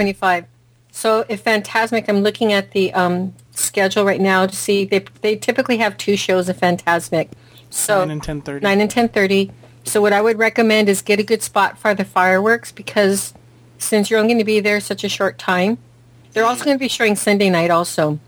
9.25. 0.94 0.96
So 0.96 1.26
if 1.28 1.44
Fantasmic, 1.44 2.06
I'm 2.08 2.22
looking 2.22 2.54
at 2.54 2.72
the 2.72 2.94
um, 2.94 3.34
schedule 3.52 4.06
right 4.06 4.22
now 4.22 4.46
to 4.46 4.56
see, 4.56 4.86
they, 4.86 5.06
they 5.22 5.36
typically 5.36 5.78
have 5.78 5.98
two 5.98 6.16
shows 6.16 6.50
of 6.50 6.58
Fantasmic. 6.58 7.30
So 7.70 8.00
Nine 8.06 8.12
and 8.12 8.22
10:30. 8.22 8.62
9 8.62 8.82
and 8.82 8.92
10.30. 8.92 9.52
So 9.86 10.02
what 10.02 10.14
I 10.14 10.22
would 10.22 10.38
recommend 10.38 10.88
is 10.90 11.02
get 11.02 11.20
a 11.20 11.24
good 11.24 11.42
spot 11.42 11.78
for 11.78 11.94
the 11.94 12.06
fireworks 12.06 12.72
because 12.72 13.34
since 13.80 14.10
you're 14.10 14.20
only 14.20 14.30
going 14.34 14.40
to 14.40 14.46
be 14.46 14.60
there 14.60 14.80
such 14.80 15.04
a 15.04 15.10
short 15.10 15.38
time, 15.38 15.78
they're 16.32 16.46
also 16.46 16.64
going 16.64 16.78
to 16.78 16.80
be 16.80 16.88
showing 16.88 17.16
Sunday 17.16 17.50
night 17.50 17.70
also. 17.72 18.20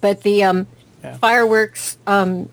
But 0.00 0.22
the 0.22 0.42
um, 0.44 0.66
Yeah. 1.04 1.16
fireworks 1.18 1.96
um, 2.06 2.48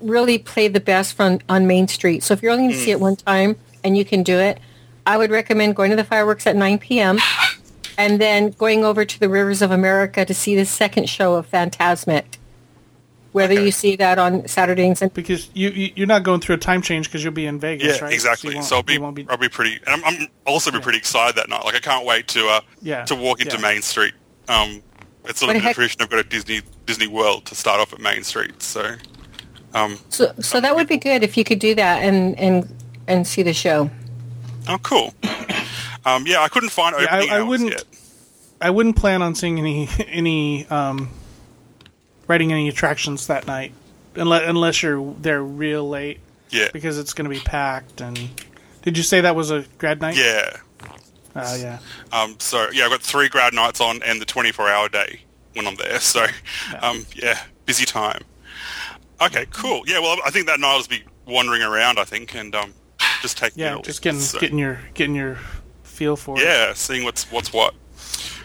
really 0.00 0.36
play 0.38 0.68
the 0.68 0.80
best 0.80 1.14
from 1.14 1.38
on 1.48 1.66
Main 1.66 1.88
Street. 1.88 2.22
So 2.22 2.34
if 2.34 2.42
you're 2.42 2.52
only 2.52 2.64
going 2.64 2.74
to 2.74 2.84
see 2.84 2.90
it 2.90 3.00
one 3.00 3.16
time 3.16 3.56
and 3.82 3.96
you 3.96 4.04
can 4.04 4.22
do 4.22 4.36
it, 4.38 4.58
I 5.06 5.16
would 5.16 5.30
recommend 5.30 5.76
going 5.76 5.90
to 5.90 5.96
the 5.96 6.04
fireworks 6.04 6.46
at 6.46 6.56
9 6.56 6.78
p.m. 6.78 7.18
and 7.98 8.20
then 8.20 8.50
going 8.50 8.84
over 8.84 9.04
to 9.04 9.20
the 9.20 9.28
Rivers 9.28 9.62
of 9.62 9.70
America 9.70 10.24
to 10.24 10.34
see 10.34 10.54
the 10.56 10.66
second 10.66 11.08
show 11.08 11.34
of 11.34 11.50
Fantasmic. 11.50 12.24
Whether 13.32 13.52
Okay. 13.54 13.64
you 13.66 13.70
see 13.70 13.96
that 13.96 14.18
on 14.18 14.48
Saturday 14.48 14.86
and 14.86 14.96
Sunday. 14.96 15.12
Because 15.14 15.50
you, 15.52 15.68
you 15.68 15.92
you're 15.94 16.06
not 16.06 16.22
going 16.22 16.40
through 16.40 16.54
a 16.54 16.58
time 16.58 16.80
change 16.80 17.06
because 17.08 17.22
you'll 17.22 17.34
be 17.34 17.44
in 17.44 17.60
Vegas, 17.60 17.98
Yeah, 17.98 18.04
right? 18.04 18.12
exactly. 18.14 18.50
you 18.52 18.56
won't- 18.56 18.66
So 18.68 18.76
I'll 18.76 18.82
be, 18.82 18.96
be- 18.96 19.26
I'll 19.28 19.36
be 19.36 19.50
pretty, 19.50 19.78
and 19.86 20.02
I'm, 20.02 20.04
I'm 20.22 20.28
also 20.46 20.70
be 20.70 20.80
pretty 20.80 20.96
excited 20.96 21.36
that 21.36 21.50
night. 21.50 21.62
Like 21.64 21.74
I 21.74 21.80
can't 21.80 22.06
wait 22.06 22.28
to 22.28 22.48
uh, 22.48 22.60
Yeah, 22.80 23.04
to 23.04 23.14
walk 23.14 23.42
into 23.42 23.56
yeah. 23.56 23.62
Main 23.62 23.82
Street. 23.82 24.14
Um, 24.48 24.82
it's 25.26 25.40
sort 25.40 25.48
What 25.48 25.56
of 25.56 25.62
the 25.62 25.66
a 25.66 25.68
heck- 25.68 25.74
tradition. 25.74 26.00
I've 26.00 26.08
got 26.08 26.20
a 26.20 26.24
Disney 26.28 26.62
Disney 26.86 27.08
World 27.08 27.44
to 27.46 27.54
start 27.54 27.78
off 27.78 27.92
at 27.92 28.00
Main 28.00 28.24
Street. 28.24 28.62
So, 28.62 28.94
um, 29.74 29.98
So, 30.08 30.32
so 30.40 30.58
that 30.62 30.74
would 30.74 30.88
be 30.88 30.96
good 30.96 31.22
if 31.22 31.36
you 31.36 31.44
could 31.44 31.58
do 31.58 31.74
that 31.74 32.02
and 32.02 32.38
and 32.38 32.74
and 33.06 33.26
see 33.26 33.42
the 33.42 33.52
show. 33.52 33.90
oh, 34.66 34.78
cool. 34.82 35.12
Um, 36.06 36.26
yeah, 36.26 36.40
I 36.40 36.48
couldn't 36.48 36.70
find 36.70 36.94
Yeah, 36.98 37.08
I- 37.10 37.38
I 37.38 37.42
wouldn't- 37.42 37.70
yet. 37.72 37.84
I 38.60 38.70
wouldn't 38.70 38.96
plan 38.96 39.20
on 39.20 39.34
seeing 39.34 39.58
any 39.58 39.88
any 40.08 40.66
um, 40.68 41.10
riding 42.26 42.52
any 42.52 42.68
attractions 42.70 43.26
that 43.26 43.46
night, 43.46 43.72
unless 44.14 44.48
unless 44.48 44.82
you're 44.82 45.14
there 45.20 45.42
real 45.42 45.86
late 45.86 46.20
Yeah, 46.50 46.68
because 46.72 46.96
it's 46.98 47.12
going 47.12 47.28
to 47.28 47.36
be 47.36 47.40
packed. 47.44 48.00
And 48.00 48.30
did 48.82 48.96
you 48.96 49.02
say 49.02 49.20
that 49.20 49.36
was 49.36 49.50
a 49.50 49.66
grad 49.78 50.00
night? 50.00 50.16
yeah. 50.16 50.56
Oh 51.34 51.54
yeah. 51.56 51.80
Um, 52.12 52.36
so 52.38 52.68
yeah, 52.72 52.84
I've 52.86 52.90
got 52.92 53.02
three 53.02 53.28
grad 53.28 53.52
nights 53.52 53.78
on 53.80 54.02
and 54.02 54.20
the 54.22 54.24
24 54.24 54.70
hour 54.70 54.88
day 54.88 55.20
when 55.52 55.66
I'm 55.66 55.74
there. 55.74 56.00
So, 56.00 56.24
um, 56.80 57.04
yeah, 57.14 57.38
busy 57.66 57.84
time. 57.84 58.22
Okay, 59.20 59.44
cool. 59.50 59.82
Yeah, 59.86 59.98
well, 59.98 60.16
I 60.24 60.30
think 60.30 60.46
that 60.46 60.60
night 60.60 60.70
I'll 60.70 60.78
just 60.78 60.88
be 60.88 61.02
wandering 61.26 61.60
around. 61.62 61.98
I 61.98 62.04
think 62.04 62.34
and 62.34 62.54
um, 62.54 62.72
just 63.20 63.36
taking 63.36 63.62
Yeah, 63.64 63.78
just 63.82 64.00
getting 64.00 64.20
So, 64.20 64.38
getting 64.38 64.58
your 64.58 64.80
getting 64.94 65.14
your 65.14 65.36
feel 65.96 66.16
for 66.16 66.38
it. 66.38 66.44
yeah, 66.44 66.72
seeing 66.74 67.04
what's 67.04 67.30
what's 67.32 67.52
what. 67.52 67.74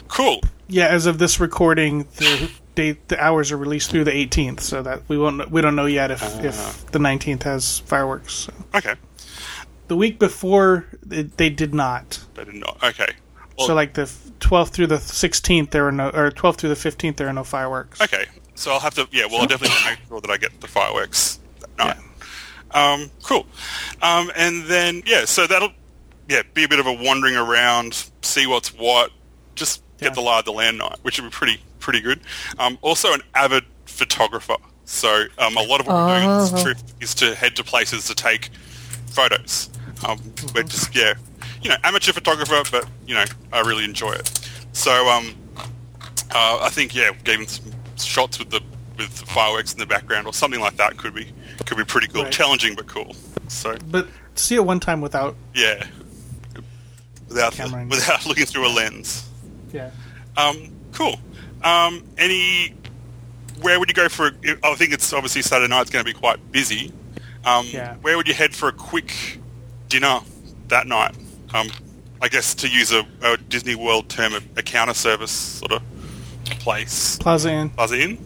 Cool. 0.08 0.42
Yeah, 0.68 0.88
as 0.88 1.06
of 1.06 1.18
this 1.18 1.40
recording, 1.40 2.08
the 2.18 2.50
date 2.76 3.08
the 3.10 3.22
hours 3.22 3.52
are 3.52 3.58
released 3.58 3.92
through 3.92 4.06
the 4.06 4.12
18th, 4.12 4.62
so 4.62 4.82
that 4.82 5.02
we 5.10 5.18
won't 5.18 5.52
we 5.52 5.62
don't 5.62 5.76
know 5.76 5.86
yet 5.86 6.12
if 6.12 6.24
Uh-huh. 6.24 6.48
if 6.48 6.86
the 6.92 7.00
19th 7.00 7.44
has 7.44 7.80
fireworks. 7.80 8.34
So. 8.34 8.54
Okay, 8.76 8.96
The 9.88 9.96
week 9.98 10.18
before, 10.20 10.86
it, 11.10 11.38
they 11.38 11.50
did 11.50 11.74
not. 11.74 12.20
they 12.36 12.46
did 12.46 12.56
not. 12.56 12.78
Okay. 12.84 13.14
Well, 13.58 13.68
so 13.68 13.76
like 13.76 13.94
the 13.94 14.10
12th 14.40 14.70
through 14.70 14.88
the 14.88 14.96
16th, 14.98 15.72
there 15.72 15.84
were 15.84 15.92
no, 15.92 16.10
or 16.10 16.32
12th 16.32 16.58
through 16.58 16.70
the 16.74 16.76
15th, 16.90 17.18
there 17.18 17.28
are 17.28 17.34
no 17.34 17.44
fireworks. 17.44 18.00
Okay, 18.02 18.26
so 18.56 18.72
I'll 18.72 18.80
have 18.80 18.94
to. 18.96 19.08
Yeah, 19.12 19.26
well, 19.26 19.42
I'll 19.42 19.48
definitely 19.54 19.78
make 19.86 20.00
sure 20.08 20.22
that 20.22 20.32
I 20.32 20.38
get 20.38 20.60
the 20.62 20.68
fireworks 20.68 21.40
that 21.60 21.78
night. 21.78 21.98
Um, 22.74 23.12
cool. 23.24 23.46
Um, 24.02 24.32
and 24.38 24.64
then 24.64 25.04
yeah, 25.06 25.26
so 25.26 25.46
that'll 25.46 25.74
yeah 26.30 26.42
be 26.54 26.64
a 26.64 26.68
bit 26.68 26.80
of 26.80 26.88
a 26.88 26.94
wandering 26.94 27.36
around, 27.36 28.10
see 28.22 28.48
what's 28.48 28.74
what, 28.74 29.12
just 29.56 29.82
get 29.98 30.10
Yeah. 30.10 30.14
the 30.16 30.22
lie 30.22 30.40
of 30.40 30.46
the 30.46 30.54
land 30.54 30.78
night, 30.80 30.98
which 31.02 31.20
would 31.22 31.30
be 31.30 31.34
pretty 31.36 31.62
pretty 31.80 32.02
good. 32.02 32.20
Um, 32.60 32.78
also, 32.82 33.14
an 33.14 33.22
avid 33.36 33.64
photographer, 33.86 34.56
so 34.86 35.26
um, 35.38 35.58
a 35.58 35.62
lot 35.64 35.80
of 35.80 35.88
what 35.88 35.96
we're 35.96 36.20
doing 36.20 36.30
on 36.30 36.42
Oh. 36.42 36.46
this 36.48 36.62
trip 36.64 36.78
is 37.00 37.14
to 37.16 37.36
head 37.36 37.56
to 37.58 37.64
places 37.64 38.06
to 38.08 38.16
take 38.16 38.50
photos. 39.08 39.70
Um, 40.08 40.20
we're 40.56 40.64
just 40.64 40.96
yeah, 40.96 41.14
you 41.62 41.70
know, 41.70 41.76
amateur 41.84 42.12
photographer, 42.14 42.62
but 42.72 42.88
you 43.06 43.14
know, 43.16 43.26
I 43.54 43.60
really 43.62 43.84
enjoy 43.84 44.14
it. 44.14 44.30
So 44.74 45.08
um, 45.10 45.36
uh, 46.32 46.60
I 46.62 46.70
think 46.70 46.96
yeah, 46.96 47.12
giving 47.24 47.48
some 47.48 47.72
shots 47.98 48.40
with 48.40 48.50
the 48.50 48.62
with 48.98 49.16
the 49.20 49.26
fireworks 49.26 49.74
in 49.74 49.80
the 49.80 49.86
background 49.86 50.28
or 50.28 50.34
something 50.34 50.60
like 50.60 50.78
that 50.78 50.98
could 50.98 51.14
be 51.14 51.32
could 51.66 51.78
be 51.78 51.84
pretty 51.86 52.08
cool. 52.08 52.24
Right. 52.24 52.32
Challenging 52.32 52.76
but 52.76 52.88
cool. 52.88 53.16
So 53.48 53.78
But 53.90 54.08
to 54.36 54.44
see 54.44 54.56
it 54.56 54.66
one 54.66 54.80
time 54.80 55.02
without. 55.02 55.36
yeah, 55.54 55.86
without 57.34 57.54
Camera 57.54 57.86
without 57.86 58.26
looking 58.28 58.46
through 58.46 58.68
a 58.68 58.70
lens. 58.70 59.28
Yeah. 59.74 59.92
Um, 60.38 60.72
cool. 60.92 61.20
Um, 61.64 62.04
any 62.18 62.74
where 63.62 63.80
would 63.80 63.90
you 63.90 63.94
go 63.94 64.10
for? 64.10 64.28
A, 64.28 64.32
I 64.64 64.76
think 64.76 64.94
it's 64.94 65.14
obviously 65.14 65.42
Saturday 65.42 65.70
night's 65.70 65.90
going 65.90 66.04
to 66.04 66.12
be 66.12 66.18
quite 66.18 66.52
busy. 66.52 66.92
Um, 67.46 67.66
Yeah. 67.68 67.96
Where 67.98 68.18
would 68.18 68.28
you 68.28 68.34
head 68.34 68.54
for 68.54 68.70
a 68.70 68.74
quick 68.74 69.40
dinner 69.90 70.20
that 70.68 70.88
night? 70.88 71.16
Um, 71.54 71.70
I 72.22 72.28
guess 72.28 72.54
to 72.56 72.68
use 72.68 72.92
a, 72.92 73.06
a 73.24 73.38
Disney 73.38 73.76
World 73.76 74.10
term, 74.10 74.34
a, 74.34 74.42
a 74.58 74.64
counter 74.64 74.94
service 74.94 75.32
sort 75.32 75.72
of 75.72 75.82
place. 76.60 77.18
Plaza 77.18 77.52
Inn. 77.52 77.70
Plaza 77.72 78.00
Inn. 78.00 78.18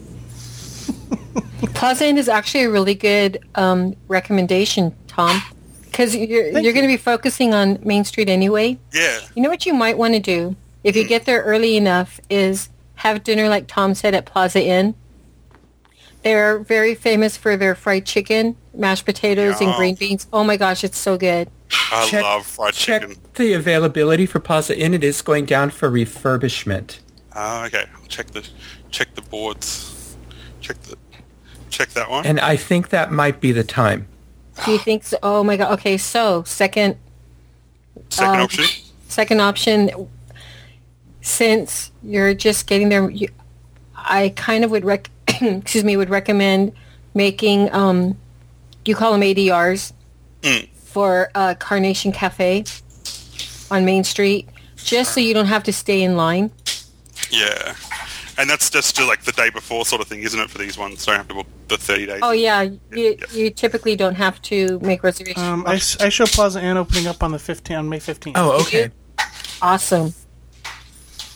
Plaza 1.74 2.06
Inn 2.06 2.18
is 2.18 2.30
actually 2.30 2.64
a 2.64 2.70
really 2.72 2.96
good 2.96 3.40
um, 3.56 3.96
recommendation, 4.08 4.94
Tom, 5.08 5.42
because 5.96 6.14
you're 6.14 6.52
Thank 6.52 6.66
you're 6.66 6.74
going 6.74 6.84
to 6.86 6.92
be 6.92 6.98
focusing 6.98 7.54
on 7.54 7.80
Main 7.82 8.04
Street 8.04 8.28
anyway. 8.28 8.78
Yeah. 8.94 9.20
You 9.34 9.42
know 9.42 9.50
what 9.50 9.66
you 9.66 9.74
might 9.74 9.98
want 9.98 10.14
to 10.14 10.20
do 10.20 10.56
if 10.84 10.94
you 10.96 11.08
get 11.08 11.24
there 11.26 11.42
early 11.44 11.78
enough 11.78 12.20
is 12.30 12.68
have 12.96 13.24
dinner 13.24 13.48
like 13.48 13.68
Tom 13.68 13.96
said 13.96 14.14
at 14.14 14.26
Plaza 14.26 14.62
Inn. 14.62 14.94
They're 16.22 16.60
very 16.60 16.96
famous 16.96 17.38
for 17.38 17.56
their 17.56 17.76
fried 17.76 18.06
chicken, 18.06 18.58
mashed 18.74 19.06
potatoes, 19.06 19.62
and 19.62 19.74
green 19.76 19.96
beans. 19.96 20.28
Oh 20.34 20.44
my 20.44 20.58
gosh, 20.58 20.84
it's 20.84 20.98
so 20.98 21.18
good. 21.18 21.50
I 21.92 22.08
Check- 22.10 22.24
love 22.24 22.46
fried 22.46 22.74
Check 22.74 23.02
chicken. 23.04 23.22
the 23.36 23.54
availability 23.54 24.26
for 24.26 24.40
Plaza 24.40 24.78
Inn. 24.78 24.94
It 24.94 25.04
is 25.04 25.22
going 25.22 25.46
down 25.46 25.70
for 25.70 25.90
refurbishment. 25.90 27.00
Ah, 27.34 27.66
okay. 27.68 27.86
I'll 27.96 28.08
check 28.08 28.28
the 28.32 28.46
check 28.92 29.14
the 29.16 29.22
boards. 29.22 30.18
Check 30.62 30.82
the 30.82 30.98
check 31.70 31.90
that 31.90 32.10
one. 32.10 32.26
And 32.26 32.40
I 32.40 32.58
think 32.58 32.90
that 32.90 33.12
might 33.12 33.40
be 33.40 33.52
the 33.52 33.64
time. 33.64 34.08
Do 34.64 34.72
you 34.72 34.78
think 34.80 35.04
so? 35.04 35.18
Oh 35.22 35.44
my 35.44 35.58
god. 35.58 35.74
Okay, 35.74 35.98
so 35.98 36.44
second 36.44 36.98
Second 38.10 38.36
um, 38.36 38.42
option. 38.42 38.66
second 39.08 39.42
option 39.42 40.08
since 41.22 41.92
you're 42.04 42.34
just 42.34 42.68
getting 42.68 42.90
there 42.90 43.10
you, 43.10 43.28
i 43.96 44.30
kind 44.36 44.64
of 44.64 44.70
would 44.72 44.86
rec 44.86 45.10
excuse 45.42 45.84
me 45.84 45.98
would 45.98 46.10
recommend 46.10 46.72
making 47.14 47.72
um 47.74 48.16
you 48.86 48.96
call 48.96 49.12
them 49.12 49.22
adrs 49.22 49.92
Mm. 50.44 50.68
for 50.76 51.32
uh, 51.34 51.56
carnation 51.56 52.12
cafe 52.12 52.64
on 53.72 53.84
main 53.86 54.04
street 54.04 54.48
just 54.78 55.14
so 55.16 55.20
you 55.20 55.34
don't 55.34 55.48
have 55.48 55.64
to 55.64 55.74
stay 55.74 56.04
in 56.04 56.16
line 56.16 56.52
Yeah. 57.32 57.74
And 58.38 58.50
that's 58.50 58.70
just 58.70 59.00
uh, 59.00 59.08
like 59.08 59.24
the 59.24 59.32
day 59.32 59.50
before 59.50 59.86
sort 59.86 60.02
of 60.02 60.08
thing, 60.08 60.22
isn't 60.24 60.40
it, 60.40 60.50
for 60.50 60.58
these 60.58 60.78
ones? 60.78 61.06
Don't 61.06 61.16
have 61.16 61.28
to 61.30 61.34
book 61.36 61.48
the 61.68 61.78
30 61.78 62.06
days. 62.06 62.20
oh 62.22 62.32
yeah 62.32 62.62
you, 62.64 62.80
Yes. 62.92 63.34
you 63.36 63.50
typically 63.50 63.96
don't 63.96 64.16
have 64.16 64.42
to 64.44 64.80
make 64.82 65.02
reservations 65.04 65.44
Um, 65.44 65.64
I, 65.66 65.76
s- 65.76 66.00
I 66.00 66.10
show 66.10 66.26
Plaza 66.26 66.64
Inn 66.64 66.78
opening 66.78 67.08
up 67.08 67.24
on 67.24 67.32
the 67.32 67.38
15th 67.40 67.80
on 67.80 67.90
May 67.90 67.98
15th. 68.00 68.34
Oh, 68.36 68.62
okay. 68.62 68.92
awesome 69.62 70.14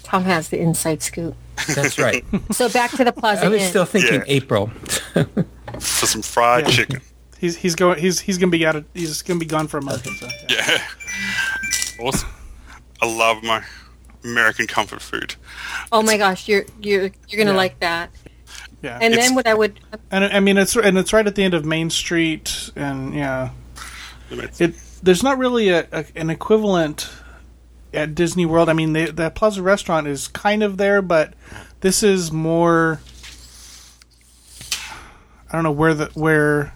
tom 0.03 0.23
has 0.23 0.49
the 0.49 0.59
inside 0.59 1.01
scoop 1.01 1.35
That's 1.75 1.97
right. 1.99 2.23
so 2.51 2.67
back 2.69 2.91
to 2.91 3.03
the 3.03 3.11
plaza 3.11 3.45
I 3.45 3.49
was 3.49 3.61
Inn. 3.61 3.69
still 3.69 3.85
thinking 3.85 4.13
Yeah. 4.21 4.23
April. 4.27 4.67
For 5.79 6.05
some 6.05 6.21
fried 6.21 6.65
Yeah. 6.67 6.71
chicken. 6.75 7.01
He's 7.39 7.55
he's 7.55 7.75
going 7.75 7.97
he's 7.99 8.19
he's 8.19 8.37
gonna 8.37 8.51
be 8.51 8.65
out 8.65 8.75
of 8.75 8.85
he's 8.93 9.21
gonna 9.21 9.39
be 9.39 9.45
gone 9.45 9.67
for 9.67 9.77
a 9.77 9.81
month. 9.81 10.05
So, 10.05 10.27
yeah. 10.49 10.65
Yeah. 10.67 10.81
Awesome. 12.01 12.29
I 13.01 13.05
love 13.05 13.43
my 13.43 13.63
American 14.23 14.67
comfort 14.67 15.01
food. 15.01 15.35
oh 15.91 16.01
my 16.01 16.17
gosh 16.17 16.47
you're 16.47 16.65
you're 16.81 17.09
you're 17.27 17.37
gonna 17.37 17.51
Yeah. 17.51 17.57
like 17.57 17.79
that 17.79 18.09
yeah. 18.81 18.97
And 19.01 19.13
It's- 19.13 19.27
then 19.27 19.35
what 19.35 19.45
I 19.45 19.53
would, 19.53 19.77
And 20.09 20.23
I 20.23 20.39
mean 20.39 20.57
it's 20.57 20.75
and 20.77 20.97
it's 20.97 21.11
right 21.11 21.27
at 21.27 21.35
the 21.35 21.43
end 21.43 21.53
of 21.53 21.65
Main 21.65 21.89
Street, 21.89 22.71
and 22.77 23.13
yeah, 23.13 23.49
it 24.31 24.73
there's 25.03 25.21
not 25.21 25.37
really 25.37 25.67
a, 25.67 25.85
a 25.91 26.05
an 26.15 26.29
equivalent 26.29 27.09
at 27.93 28.15
Disney 28.15 28.45
World. 28.45 28.69
I 28.69 28.73
mean, 28.73 28.93
the 28.93 29.11
the 29.11 29.31
Plaza 29.31 29.61
Restaurant 29.61 30.07
is 30.07 30.29
kind 30.29 30.63
of 30.63 30.77
there, 30.77 31.01
but 31.01 31.33
this 31.81 32.03
is 32.03 32.31
more. 32.31 33.01
I 35.49 35.53
don't 35.53 35.63
know 35.63 35.71
where 35.71 35.93
the 35.93 36.05
where 36.13 36.73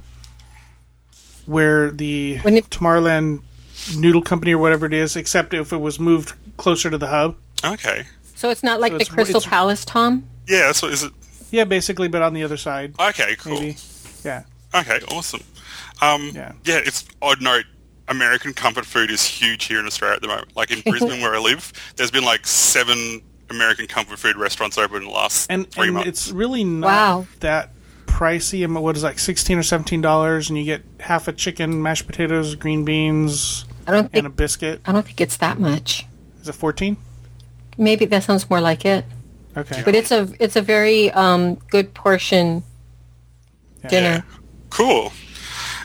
where 1.46 1.90
the 1.92 2.40
When 2.40 2.58
it- 2.58 2.70
Tomorrowland 2.70 3.42
Noodle 3.96 4.22
Company 4.22 4.54
or 4.54 4.58
whatever 4.58 4.86
it 4.86 4.94
is, 4.94 5.16
except 5.16 5.54
if 5.54 5.72
it 5.74 5.78
was 5.78 6.00
moved 6.00 6.34
closer 6.58 6.90
to 6.90 6.98
the 6.98 7.08
hub. 7.08 7.36
Okay. 7.64 8.06
so 8.36 8.50
it's 8.50 8.64
not 8.64 8.80
like 8.82 8.92
So 8.92 8.98
the 8.98 9.02
it's- 9.04 9.14
Crystal 9.14 9.38
it's- 9.38 9.50
Palace, 9.50 9.86
Tom. 9.86 10.26
Yeah, 10.48 10.72
So 10.74 10.88
is 10.88 11.04
it. 11.04 11.14
Yeah, 11.52 11.64
basically, 11.66 12.08
but 12.08 12.22
on 12.22 12.34
the 12.34 12.44
other 12.44 12.58
side, 12.58 12.96
Okay, 13.00 13.36
cool. 13.38 13.54
maybe. 13.54 13.78
Yeah, 14.26 14.44
Okay, 14.76 15.00
awesome. 15.12 15.42
Um, 16.02 16.32
Yeah. 16.34 16.52
yeah. 16.66 16.80
it's 16.84 17.06
odd 17.22 17.42
note. 17.42 17.66
American 18.10 18.54
comfort 18.54 18.86
food 18.86 19.10
is 19.12 19.24
huge 19.24 19.66
here 19.66 19.80
in 19.80 19.86
Australia 19.86 20.16
at 20.16 20.22
the 20.22 20.28
moment. 20.28 20.50
Like 20.58 20.72
in 20.72 20.82
Brisbane, 20.92 21.22
where 21.22 21.36
I 21.36 21.40
live, 21.40 21.72
there's 21.96 22.12
been 22.12 22.26
like 22.26 22.46
seven 22.46 23.22
American 23.50 23.88
comfort 23.88 24.20
food 24.20 24.36
restaurants 24.36 24.78
open 24.78 24.98
in 24.98 25.04
the 25.06 25.10
last 25.10 25.48
and, 25.50 25.70
three 25.72 25.86
and 25.86 25.94
months. 25.94 26.10
it's 26.10 26.32
really 26.32 26.64
not 26.66 26.88
Wow. 26.88 27.28
that 27.40 27.70
pricey. 28.08 28.64
I 28.64 28.68
mean, 28.68 28.82
what 28.84 28.98
is 28.98 29.04
it, 29.04 29.06
like 29.06 29.20
sixteen 29.20 29.58
or 29.58 29.64
seventeen 29.64 30.02
dollars, 30.02 30.50
and 30.50 30.58
you 30.60 30.66
get 30.66 30.84
half 31.00 31.28
a 31.30 31.34
chicken, 31.34 31.82
mashed 31.82 32.06
potatoes, 32.08 32.56
green 32.56 32.84
beans, 32.84 33.64
I 33.88 33.92
don't 33.92 34.10
and 34.14 34.28
a 34.28 34.30
biscuit. 34.30 34.82
I 34.86 34.92
don't 34.92 35.06
think 35.06 35.22
it's 35.22 35.38
that 35.38 35.60
much. 35.60 36.06
Is 36.44 36.50
it 36.50 36.54
fourteen? 36.54 36.98
Maybe 37.78 38.06
that 38.06 38.24
sounds 38.24 38.48
more 38.50 38.62
like 38.62 38.86
it. 38.86 39.06
Okay. 39.58 39.82
But 39.84 39.96
it's 39.96 40.12
a 40.12 40.28
it's 40.40 40.56
a 40.56 40.62
very 40.62 41.10
um, 41.12 41.56
good 41.56 41.94
portion 41.94 42.64
Yeah. 43.84 43.90
dinner. 43.90 44.26
cool. 44.70 45.12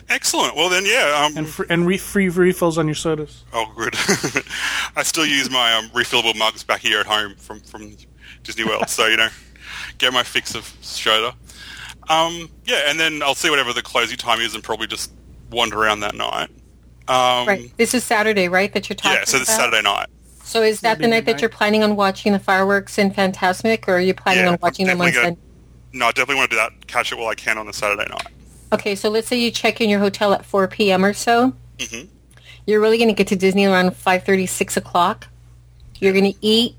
Excellent. 0.09 0.55
Well 0.55 0.69
then, 0.69 0.85
yeah. 0.85 1.23
Um, 1.25 1.37
and 1.37 1.47
fr- 1.47 1.63
and 1.69 1.87
re- 1.87 1.97
free 1.97 2.29
refills 2.29 2.77
on 2.77 2.87
your 2.87 2.95
sodas. 2.95 3.43
oh, 3.53 3.71
good. 3.77 3.93
I 4.95 5.03
still 5.03 5.25
use 5.25 5.49
my 5.49 5.73
um, 5.75 5.89
refillable 5.89 6.35
mugs 6.37 6.63
back 6.63 6.81
here 6.81 6.99
at 6.99 7.05
home 7.05 7.35
from 7.35 7.61
from 7.61 7.95
Disney 8.43 8.65
World, 8.65 8.89
so 8.89 9.05
you 9.07 9.17
know, 9.17 9.29
get 9.97 10.11
my 10.11 10.23
fix 10.23 10.55
of 10.55 10.75
soda. 10.81 11.33
Um, 12.09 12.49
yeah, 12.65 12.81
and 12.89 12.99
then 12.99 13.21
I'll 13.21 13.35
see 13.35 13.49
whatever 13.51 13.71
the 13.71 13.83
closing 13.83 14.17
time 14.17 14.39
is, 14.41 14.55
and 14.55 14.63
probably 14.63 14.87
just 14.87 15.11
wander 15.51 15.77
around 15.79 15.99
that 16.01 16.15
night. 16.15 16.49
Um, 17.07 17.47
Right. 17.47 17.71
This 17.77 17.93
is 17.93 18.03
Saturday, 18.03 18.47
right? 18.49 18.73
That 18.73 18.89
you're 18.89 18.95
talking 18.95 19.17
Yeah, 19.19 19.25
so 19.25 19.37
this 19.37 19.47
about? 19.47 19.59
Saturday 19.59 19.81
night. 19.83 20.07
So 20.49 20.63
is 20.63 20.79
that 20.81 20.97
the 20.97 21.07
night 21.07 21.25
that 21.25 21.41
you're 21.41 21.49
planning 21.49 21.83
on 21.83 21.95
watching 21.95 22.33
the 22.33 22.39
fireworks 22.39 22.97
in 22.97 23.11
Fantasmic, 23.11 23.87
or 23.87 23.97
are 23.97 23.99
you 23.99 24.15
planning 24.15 24.45
Yeah, 24.45 24.53
on 24.53 24.57
watching 24.63 24.87
them 24.87 24.99
on 24.99 25.13
Sunday? 25.13 25.37
No, 25.93 26.07
I 26.07 26.11
definitely 26.11 26.37
want 26.37 26.49
to 26.49 26.55
do 26.55 26.59
that. 26.59 26.87
Catch 26.87 27.11
it 27.11 27.19
while 27.19 27.27
I 27.27 27.35
can 27.35 27.59
on 27.59 27.67
the 27.67 27.73
Saturday 27.73 28.09
night. 28.09 28.25
Okay, 28.73 28.95
so 28.95 29.09
let's 29.09 29.27
say 29.27 29.39
you 29.39 29.51
check 29.51 29.79
in 29.79 29.91
your 29.91 29.99
hotel 29.99 30.33
at 30.33 30.43
4 30.43 30.67
p.m. 30.67 31.05
or 31.05 31.13
so. 31.13 31.53
Mhm. 31.77 32.07
You're 32.65 32.79
really 32.81 32.97
going 32.97 33.09
to 33.09 33.13
get 33.13 33.27
to 33.27 33.35
Disney 33.35 33.65
around 33.65 33.91
5.30, 33.91 34.49
6 34.49 34.75
o'clock. 34.75 35.27
You're 35.99 36.13
going 36.13 36.33
to 36.33 36.39
eat. 36.41 36.75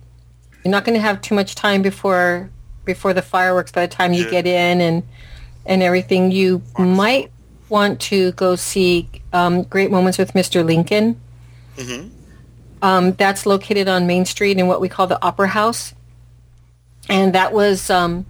You're 0.65 0.73
not 0.73 0.85
going 0.85 0.97
to 0.97 1.01
have 1.01 1.21
too 1.21 1.37
much 1.37 1.55
time 1.55 1.81
before 1.81 2.51
before 2.85 3.13
the 3.15 3.23
fireworks 3.23 3.71
by 3.71 3.87
the 3.87 3.95
time 3.95 4.13
you 4.13 4.25
Yeah. 4.25 4.31
get 4.31 4.47
in 4.49 4.81
and 4.81 5.03
and 5.65 5.81
everything. 5.81 6.33
You 6.33 6.61
might 6.77 7.31
want 7.69 8.01
to 8.01 8.33
go 8.33 8.57
see 8.57 9.09
um, 9.33 9.63
Great 9.63 9.93
Moments 9.93 10.19
with 10.19 10.33
Mr. 10.33 10.65
Lincoln. 10.65 11.21
Mm-hmm. 11.77 12.09
Um, 12.83 13.13
that's 13.13 13.45
located 13.47 13.89
on 13.89 14.07
Main 14.07 14.25
Street 14.25 14.59
in 14.59 14.67
what 14.67 14.81
we 14.81 14.89
call 14.89 15.07
the 15.07 15.23
Opera 15.25 15.49
House. 15.49 15.95
And 17.09 17.35
that 17.35 17.53
was 17.53 17.91
um, 17.91 18.27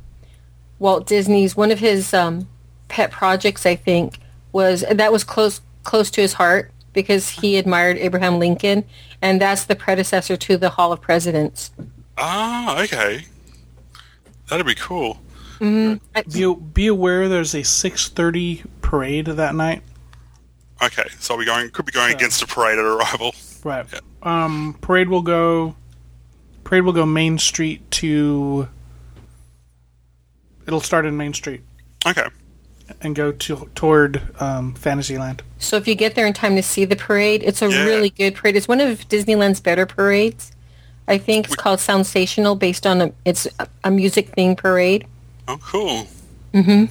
Walt 0.78 1.07
Disney's, 1.07 1.57
one 1.57 1.71
of 1.71 1.78
his 1.78 2.12
um, 2.14 2.49
pet 2.88 3.11
projects, 3.11 3.66
I 3.66 3.76
think, 3.76 4.19
was, 4.52 4.85
that 4.90 5.12
was 5.12 5.23
close, 5.25 5.61
close 5.85 6.11
to 6.12 6.21
his 6.21 6.33
heart 6.35 6.73
because 6.92 7.28
he 7.28 7.57
admired 7.59 7.97
Abraham 7.99 8.38
Lincoln. 8.38 8.85
And 9.23 9.40
that's 9.40 9.64
the 9.64 9.76
predecessor 9.76 10.37
to 10.37 10.57
the 10.57 10.71
Hall 10.71 10.92
of 10.92 11.00
Presidents. 11.00 11.71
Ah, 12.19 12.83
okay. 12.83 13.26
That'd 14.49 14.66
be 14.66 14.75
cool. 14.75 15.21
I- 15.62 15.99
Be 16.33 16.54
be 16.54 16.87
aware 16.87 17.28
there's 17.28 17.54
a 17.54 17.62
six 17.62 18.09
thirty 18.09 18.62
parade 18.80 19.26
that 19.26 19.54
night. 19.54 19.83
Okay, 20.83 21.04
so 21.19 21.37
we 21.37 21.45
going 21.45 21.69
could 21.69 21.85
be 21.85 21.92
going 21.92 22.14
against 22.14 22.42
a 22.42 22.47
parade 22.47 22.78
at 22.78 22.85
arrival. 22.85 23.35
Right. 23.62 23.85
Um, 24.22 24.76
parade 24.80 25.08
will 25.08 25.22
go. 25.22 25.74
Parade 26.64 26.84
will 26.84 26.92
go 26.92 27.06
Main 27.06 27.38
Street 27.38 27.88
to. 27.92 28.68
It'll 30.66 30.80
start 30.80 31.04
in 31.06 31.16
Main 31.16 31.32
Street 31.34 31.62
Okay. 32.06 32.26
and 33.00 33.16
go 33.16 33.32
to 33.32 33.68
toward 33.74 34.22
um, 34.40 34.74
Fantasyland. 34.74 35.42
So 35.58 35.76
if 35.76 35.88
you 35.88 35.94
get 35.94 36.14
there 36.14 36.26
in 36.26 36.32
time 36.32 36.54
to 36.56 36.62
see 36.62 36.84
the 36.84 36.96
parade, 36.96 37.42
it's 37.44 37.60
a 37.62 37.68
Yeah. 37.70 37.84
really 37.84 38.10
good 38.10 38.34
parade. 38.34 38.56
It's 38.56 38.68
one 38.68 38.80
of 38.80 39.08
Disneyland's 39.08 39.60
better 39.60 39.86
parades. 39.86 40.52
I 41.08 41.18
think 41.18 41.46
it's 41.46 41.56
called 41.56 41.80
Soundsational, 41.80 42.56
based 42.58 42.86
on 42.86 43.00
a 43.00 43.12
it's 43.24 43.48
a, 43.58 43.66
a 43.82 43.90
music 43.90 44.30
themed 44.36 44.58
parade. 44.58 45.06
Oh, 45.48 45.58
cool. 45.58 46.06
Mm-hmm. 46.54 46.84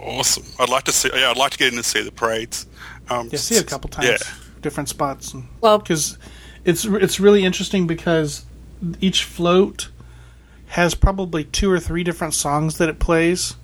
Awesome. 0.00 0.44
I'd 0.60 0.68
like 0.68 0.84
to 0.84 0.92
see. 0.92 1.10
Yeah, 1.12 1.30
I'd 1.30 1.36
like 1.36 1.52
to 1.52 1.58
get 1.58 1.72
in 1.72 1.78
and 1.78 1.84
see 1.84 2.02
the 2.02 2.12
parades. 2.12 2.66
Um, 3.08 3.28
Yeah, 3.32 3.38
see 3.38 3.56
it 3.56 3.62
a 3.62 3.64
couple 3.66 3.88
times, 3.90 4.08
Yeah. 4.08 4.16
Different 4.66 4.88
spots, 4.88 5.32
and 5.32 5.48
Well, 5.60 5.78
because 5.78 6.18
it's 6.64 6.84
it's 6.84 7.20
really 7.20 7.44
interesting 7.44 7.86
because 7.86 8.44
each 9.00 9.24
float 9.24 9.90
has 10.68 10.94
probably 10.94 11.44
two 11.44 11.70
or 11.70 11.78
three 11.78 12.02
different 12.02 12.34
songs 12.34 12.78
that 12.78 12.88
it 12.88 12.98
plays, 12.98 13.56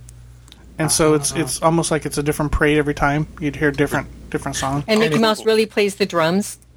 and 0.79 0.91
so 0.91 1.15
it's 1.15 1.33
ah. 1.33 1.39
it's 1.39 1.61
almost 1.63 1.91
like 1.91 2.07
it's 2.07 2.19
a 2.19 2.23
different 2.23 2.53
parade 2.53 2.79
every 2.79 2.95
time. 2.95 3.27
You'd 3.41 3.57
hear 3.57 3.71
different 3.71 4.09
different 4.31 4.57
songs. 4.57 4.85
and 4.87 5.01
Mickey 5.01 5.19
Mouse 5.19 5.45
really 5.45 5.67
plays 5.67 5.97
the 5.97 6.07
drums. 6.07 6.59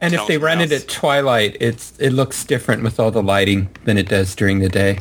And 0.00 0.14
if 0.14 0.26
they 0.26 0.36
us 0.36 0.42
run 0.42 0.60
it 0.60 0.72
at 0.72 0.88
twilight, 0.88 1.56
it's 1.60 1.92
it 1.98 2.10
looks 2.10 2.44
different 2.44 2.82
with 2.82 3.00
all 3.00 3.10
the 3.10 3.22
lighting 3.22 3.68
than 3.84 3.98
it 3.98 4.08
does 4.08 4.34
during 4.34 4.60
the 4.60 4.68
day. 4.68 5.00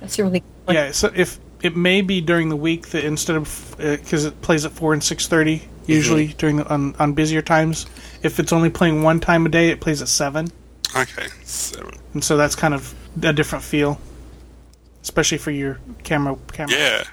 That's 0.00 0.18
really 0.18 0.42
Yeah, 0.68 0.92
so 0.92 1.10
if 1.14 1.38
it 1.62 1.76
may 1.76 2.02
be 2.02 2.20
during 2.20 2.48
the 2.48 2.56
week 2.56 2.88
that 2.88 3.04
instead 3.04 3.36
of 3.36 3.74
uh, 3.80 3.96
because 3.96 4.24
it 4.24 4.40
plays 4.42 4.64
at 4.64 4.72
four 4.72 4.92
and 4.92 5.02
six 5.02 5.26
thirty 5.26 5.62
usually 5.88 6.28
during 6.28 6.60
on 6.62 6.94
on 7.00 7.14
busier 7.14 7.42
times, 7.42 7.86
if 8.22 8.38
it's 8.38 8.52
only 8.52 8.70
playing 8.70 9.02
one 9.02 9.18
time 9.18 9.44
a 9.46 9.48
day, 9.48 9.70
it 9.70 9.80
plays 9.80 10.00
at 10.02 10.08
seven, 10.08 10.48
Okay. 10.94 11.26
Seven. 11.44 11.94
and 12.14 12.22
so 12.22 12.36
that's 12.36 12.54
kind 12.54 12.74
of 12.74 12.94
a 13.22 13.32
different 13.32 13.64
feel. 13.64 13.98
especially 15.02 15.38
for 15.38 15.50
your 15.50 15.78
camera. 16.04 16.36
camera. 16.52 16.76
Yeah. 16.76 17.04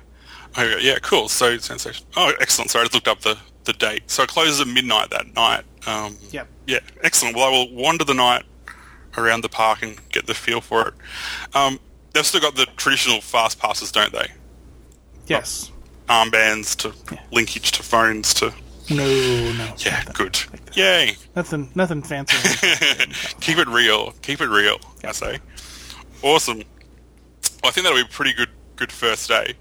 Okay, 0.57 0.77
yeah, 0.81 0.97
cool. 1.01 1.27
So, 1.29 1.57
sensation. 1.57 2.05
Oh, 2.17 2.31
excellent. 2.41 2.71
Sorry, 2.71 2.81
I 2.81 2.85
just 2.85 2.93
looked 2.93 3.07
up 3.07 3.21
the, 3.21 3.37
the 3.65 3.73
date. 3.73 4.03
So 4.07 4.23
it 4.23 4.29
closes 4.29 4.59
at 4.61 4.67
midnight 4.67 5.09
that 5.11 5.33
night. 5.35 5.63
Um, 5.87 6.17
Yep. 6.31 6.47
Yeah, 6.67 6.79
excellent. 7.03 7.35
Well, 7.35 7.45
I 7.45 7.49
will 7.51 7.71
wander 7.73 8.03
the 8.03 8.13
night 8.13 8.43
around 9.17 9.41
the 9.41 9.49
park 9.49 9.81
and 9.83 9.97
get 10.09 10.27
the 10.27 10.33
feel 10.33 10.61
for 10.61 10.89
it. 10.89 10.93
Um, 11.55 11.79
they've 12.13 12.25
still 12.25 12.41
got 12.41 12.55
the 12.55 12.65
traditional 12.77 13.21
fast 13.21 13.59
passes, 13.59 13.91
don't 13.91 14.11
they? 14.13 14.27
Yes. 15.27 15.71
Armbands 16.09 16.75
to 16.77 16.93
linkage 17.31 17.71
to 17.73 17.83
phones 17.83 18.33
to. 18.35 18.53
No, 18.89 19.51
no. 19.53 19.73
Yeah, 19.79 20.03
good. 20.13 20.39
Yay. 20.73 21.15
Nothing. 21.35 21.69
Nothing 21.75 22.01
fancy. 22.03 22.35
Keep 23.41 23.57
it 23.57 23.67
real. 23.67 24.11
Keep 24.21 24.41
it 24.41 24.47
real. 24.49 24.77
I 25.03 25.11
say. 25.11 25.39
Awesome. 26.21 26.57
Well, 26.57 26.65
I 27.65 27.71
think 27.71 27.85
that'll 27.85 27.97
be 27.97 28.01
a 28.03 28.05
pretty 28.13 28.33
good 28.33 28.49
good 28.75 28.91
first 28.91 29.27
day. 29.27 29.53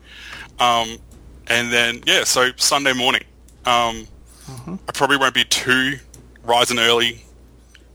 Um, 0.59 0.99
and 1.47 1.73
then 1.73 2.02
yeah, 2.07 2.25
so 2.25 2.50
Sunday 2.57 2.93
morning. 2.93 3.23
Um, 3.64 4.07
I 4.87 4.93
probably 4.93 5.16
won't 5.16 5.35
be 5.35 5.45
too 5.45 5.97
rise 6.43 6.71
and 6.71 6.78
early 6.78 7.25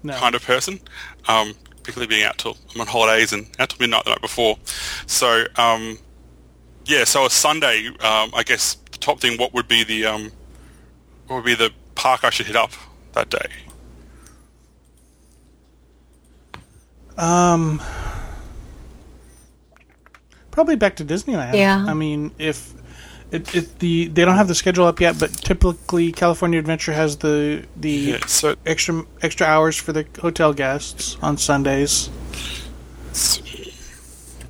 No. 0.02 0.16
kind 0.16 0.34
of 0.34 0.44
person, 0.44 0.80
um, 1.28 1.54
particularly 1.78 2.08
being 2.08 2.24
out 2.24 2.40
till 2.40 2.58
I'm 2.74 2.82
on 2.82 2.88
holidays 2.88 3.34
and 3.34 3.46
out 3.60 3.70
till 3.70 3.78
midnight 3.80 4.06
the 4.06 4.12
night 4.12 4.22
before. 4.22 4.58
So 5.06 5.46
um, 5.58 6.00
yeah, 6.86 7.04
so 7.04 7.26
a 7.26 7.30
Sunday, 7.30 7.88
um, 8.00 8.32
I 8.34 8.42
guess 8.44 8.76
the 8.92 8.98
top 8.98 9.20
thing. 9.20 9.38
What 9.38 9.54
would 9.54 9.68
be 9.68 9.84
the 9.84 10.06
um, 10.08 10.32
what 11.30 11.38
would 11.38 11.46
be 11.46 11.54
the 11.54 11.72
park 11.94 12.24
I 12.24 12.32
should 12.32 12.48
hit 12.48 12.56
up 12.56 12.72
that 13.14 13.30
day? 13.30 13.50
Um, 17.18 17.82
probably 20.50 20.76
back 20.76 20.96
to 20.96 21.06
Disneyland. 21.06 21.54
Yeah. 21.54 21.86
I 21.88 21.94
mean, 21.94 22.32
if 22.40 22.74
it, 23.32 23.54
it 23.54 23.80
the 23.80 24.08
they 24.08 24.26
don't 24.26 24.38
have 24.38 24.48
the 24.48 24.56
schedule 24.56 24.86
up 24.86 25.00
yet, 25.00 25.20
but 25.20 25.32
typically 25.32 26.12
California 26.12 26.58
Adventure 26.58 26.94
has 26.94 27.18
the 27.18 27.66
the 27.76 27.92
Yeah, 27.92 28.26
so 28.26 28.56
extra 28.66 29.04
extra 29.22 29.46
hours 29.46 29.78
for 29.78 29.94
the 29.94 30.08
hotel 30.20 30.52
guests 30.52 31.16
on 31.22 31.38
Sundays. 31.38 32.10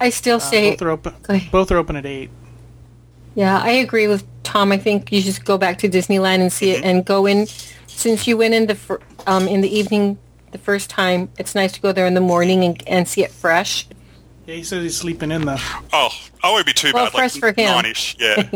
I 0.01 0.11
still 0.11 0.39
say, 0.39 0.71
Both 0.71 0.81
are 0.81 0.89
open. 0.91 1.13
Both 1.51 1.71
are 1.71 1.77
open 1.77 1.97
at 1.97 2.05
eight. 2.05 2.29
Yeah, 3.35 3.59
I 3.59 3.69
agree 3.71 4.07
with 4.07 4.25
Tom. 4.43 4.71
I 4.71 4.77
think 4.77 5.11
you 5.11 5.21
just 5.21 5.45
go 5.45 5.57
back 5.57 5.77
to 5.79 5.89
Disneyland 5.89 6.39
and 6.39 6.51
see 6.51 6.71
it, 6.71 6.83
and 6.83 7.05
go 7.05 7.25
in. 7.25 7.47
Since 7.87 8.27
you 8.27 8.37
went 8.37 8.53
in 8.53 8.67
the 8.67 8.75
fir- 8.75 9.01
um, 9.27 9.47
in 9.47 9.61
the 9.61 9.69
evening 9.77 10.17
the 10.51 10.57
first 10.57 10.89
time, 10.89 11.29
it's 11.37 11.53
nice 11.53 11.73
to 11.73 11.81
go 11.81 11.91
there 11.91 12.07
in 12.07 12.13
the 12.13 12.21
morning 12.21 12.63
and, 12.63 12.81
and 12.87 13.07
see 13.07 13.23
it 13.23 13.31
fresh. 13.31 13.87
Yeah, 14.45 14.55
he 14.55 14.63
says 14.63 14.83
he's 14.83 14.97
sleeping 14.97 15.31
in 15.31 15.45
though. 15.45 15.57
Oh, 15.93 16.09
I 16.43 16.51
won't 16.51 16.65
be 16.65 16.73
too 16.73 16.91
Well, 16.93 17.05
bad. 17.05 17.11
fresh 17.13 17.41
like 17.41 17.55
for 17.55 17.61
him. 17.61 17.69
nine-ish, 17.71 18.15
yeah. 18.19 18.49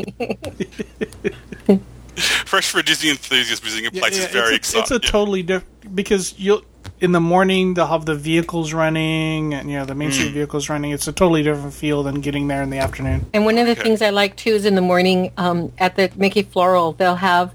fresh 2.45 2.69
for 2.71 2.79
a 2.79 2.83
Disney 2.83 3.09
enthusiast 3.09 3.63
visiting 3.63 3.87
a 3.87 3.91
place 3.91 4.17
is 4.17 4.25
very 4.27 4.55
it's, 4.55 4.73
a, 4.73 4.79
it's 4.79 4.91
exciting. 4.91 5.07
a 5.07 5.11
totally 5.11 5.43
different 5.43 5.95
because 5.95 6.37
you'll 6.39 6.63
in 6.99 7.11
the 7.11 7.19
morning 7.19 7.73
they'll 7.73 7.87
have 7.87 8.05
the 8.05 8.15
vehicles 8.15 8.73
running 8.73 9.53
and 9.53 9.69
you 9.69 9.77
know 9.77 9.85
the 9.85 9.95
Main. 9.95 10.11
Street 10.11 10.33
vehicles 10.33 10.69
running. 10.69 10.91
It's 10.91 11.07
a 11.07 11.11
totally 11.11 11.43
different 11.43 11.73
feel 11.73 12.03
than 12.03 12.21
getting 12.21 12.47
there 12.47 12.63
in 12.63 12.69
the 12.69 12.77
afternoon. 12.77 13.25
And 13.33 13.45
one 13.45 13.57
of 13.57 13.67
the 13.67 13.75
things 13.75 14.01
I 14.01 14.09
like 14.09 14.35
too 14.35 14.51
is 14.51 14.65
in 14.65 14.75
the 14.75 14.81
morning 14.81 15.31
um, 15.37 15.71
at 15.77 15.95
the 15.95 16.11
Mickey 16.15 16.43
Floral, 16.43 16.93
they'll 16.93 17.15
have 17.15 17.53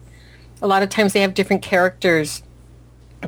a 0.61 0.67
lot 0.67 0.83
of 0.83 0.89
times 0.89 1.13
they 1.13 1.21
have 1.21 1.35
different 1.35 1.63
characters 1.63 2.43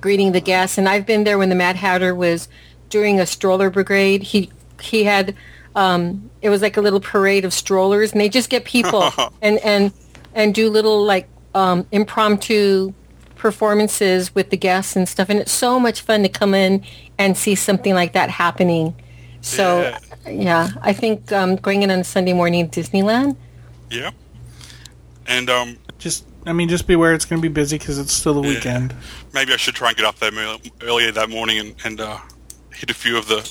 greeting 0.01 0.33
the 0.33 0.41
guests. 0.41 0.79
And 0.79 0.89
I've 0.89 1.07
been 1.07 1.25
there 1.25 1.39
when 1.39 1.49
the 1.49 1.55
Mad 1.55 1.77
Hatter 1.77 2.15
was 2.15 2.49
doing 2.89 3.19
a 3.19 3.27
stroller 3.27 3.71
brigade. 3.71 4.23
He 4.23 4.51
he 4.81 5.05
had 5.05 5.35
um, 5.75 6.31
it 6.43 6.51
was 6.51 6.63
like 6.63 6.77
a 6.77 6.81
little 6.81 7.01
parade 7.01 7.45
of 7.45 7.53
strollers, 7.53 8.13
and 8.13 8.21
they 8.21 8.29
just 8.29 8.51
get 8.51 8.65
people 8.65 9.11
and 9.43 9.59
and 9.59 9.93
and 10.35 10.55
do 10.55 10.71
little 10.71 11.05
like 11.05 11.29
um, 11.55 11.87
impromptu 11.93 12.93
performances 13.41 14.35
with 14.35 14.51
the 14.51 14.57
guests 14.57 14.95
and 14.97 15.09
stuff. 15.09 15.29
And 15.31 15.41
it's 15.41 15.51
so 15.53 15.81
much 15.81 16.03
fun 16.03 16.23
to 16.23 16.29
come 16.29 16.55
in 16.55 16.85
and 17.19 17.37
see 17.37 17.55
something 17.55 17.95
like 17.95 18.13
that 18.13 18.31
happening. 18.31 18.95
So 19.41 19.81
Yeah. 19.83 20.31
yeah, 20.31 20.69
I 20.83 20.93
think 20.93 21.33
um, 21.33 21.57
going 21.57 21.83
in 21.83 21.91
on 21.91 22.01
a 22.01 22.05
Sunday 22.05 22.33
morning 22.35 22.61
at 22.63 22.71
Disneyland. 22.71 23.37
yeah. 23.91 24.11
And 25.27 25.49
um, 25.49 25.77
Just 25.99 26.27
I 26.47 26.53
mean, 26.53 26.69
just 26.69 26.87
beware 26.87 27.13
it's 27.15 27.25
going 27.25 27.41
to 27.41 27.47
be 27.49 27.53
busy 27.53 27.79
because 27.79 27.99
it's 27.99 28.13
still 28.13 28.35
the 28.35 28.41
weekend. 28.41 28.95
maybe 29.35 29.53
I 29.53 29.57
should 29.57 29.75
try 29.75 29.89
and 29.89 29.97
get 29.97 30.07
up 30.07 30.19
there 30.19 30.31
earlier 30.83 31.13
that 31.13 31.29
morning 31.31 31.59
and, 31.59 31.75
and 31.85 32.01
uh, 32.01 32.19
hit 32.75 32.91
a 32.91 32.95
few 32.95 33.17
of 33.19 33.29
the 33.29 33.51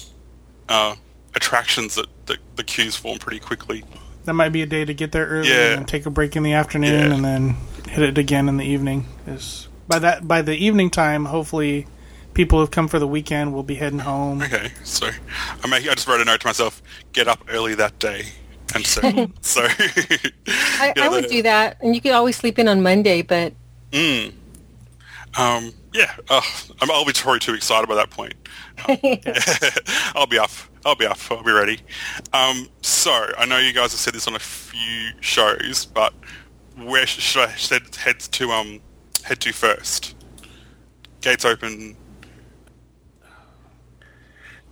uh, 0.69 0.95
attractions 1.35 1.95
that, 1.95 2.07
that 2.25 2.37
the 2.55 2.63
queues 2.63 2.95
form 2.95 3.17
pretty 3.19 3.39
quickly. 3.39 3.83
That 4.25 4.33
might 4.33 4.49
be 4.49 4.61
a 4.61 4.65
day 4.65 4.85
to 4.85 4.93
get 4.93 5.11
there 5.11 5.25
early 5.27 5.49
Yeah. 5.49 5.73
and 5.77 5.87
take 5.87 6.05
a 6.05 6.09
break 6.09 6.35
in 6.35 6.43
the 6.43 6.53
afternoon 6.53 7.09
Yeah. 7.09 7.15
and 7.15 7.23
then 7.25 7.55
hit 7.87 8.03
it 8.09 8.17
again 8.17 8.49
in 8.49 8.57
the 8.57 8.65
evening. 8.65 9.05
Is 9.27 9.67
by 9.89 9.99
that 9.99 10.25
by 10.27 10.41
the 10.41 10.55
evening 10.55 10.89
time, 10.89 11.25
hopefully, 11.25 11.85
people 12.33 12.59
who've 12.59 12.71
come 12.71 12.87
for 12.87 12.99
the 12.99 13.07
weekend 13.07 13.53
will 13.53 13.63
be 13.63 13.75
heading 13.75 13.99
home. 13.99 14.41
Okay, 14.41 14.71
so 14.85 15.09
I 15.61 15.67
make 15.67 15.81
I 15.89 15.95
just 15.95 16.07
wrote 16.07 16.21
a 16.21 16.25
note 16.25 16.39
to 16.41 16.47
myself: 16.47 16.81
get 17.11 17.27
up 17.27 17.43
early 17.49 17.75
that 17.75 17.99
day, 17.99 18.27
and 18.73 18.85
so 18.85 19.01
so. 19.41 19.67
I, 20.47 20.93
I 20.95 21.09
would 21.09 21.27
do 21.27 21.41
that, 21.41 21.77
and 21.81 21.93
you 21.93 21.99
could 21.99 22.13
always 22.13 22.37
sleep 22.37 22.57
in 22.59 22.69
on 22.69 22.81
Monday. 22.81 23.23
But 23.23 23.53
Um, 25.37 25.73
yeah, 25.93 26.13
uh, 26.29 26.41
I'm, 26.81 26.91
I'll 26.91 27.05
be 27.05 27.13
probably 27.13 27.39
too 27.39 27.53
excited 27.53 27.87
by 27.87 27.95
that 27.95 28.09
point. 28.09 28.33
Um, 28.87 28.97
I'll 30.15 30.27
be 30.27 30.39
up. 30.39 30.51
I'll 30.85 30.95
be 30.95 31.05
up. 31.05 31.17
I'll 31.29 31.43
be 31.43 31.51
ready. 31.51 31.79
Um, 32.31 32.69
so 32.81 33.11
I 33.37 33.45
know 33.45 33.57
you 33.57 33.73
guys 33.73 33.91
have 33.91 33.99
said 33.99 34.13
this 34.13 34.27
on 34.27 34.35
a 34.35 34.39
few 34.39 35.11
shows, 35.19 35.85
but 35.85 36.13
where 36.77 37.05
should 37.05 37.41
I 37.41 37.47
head, 37.47 37.95
head 37.95 38.19
to? 38.19 38.51
Um, 38.51 38.81
head 39.23 39.39
to 39.41 39.51
first. 39.53 40.15
Gates 41.21 41.45
open. 41.45 41.95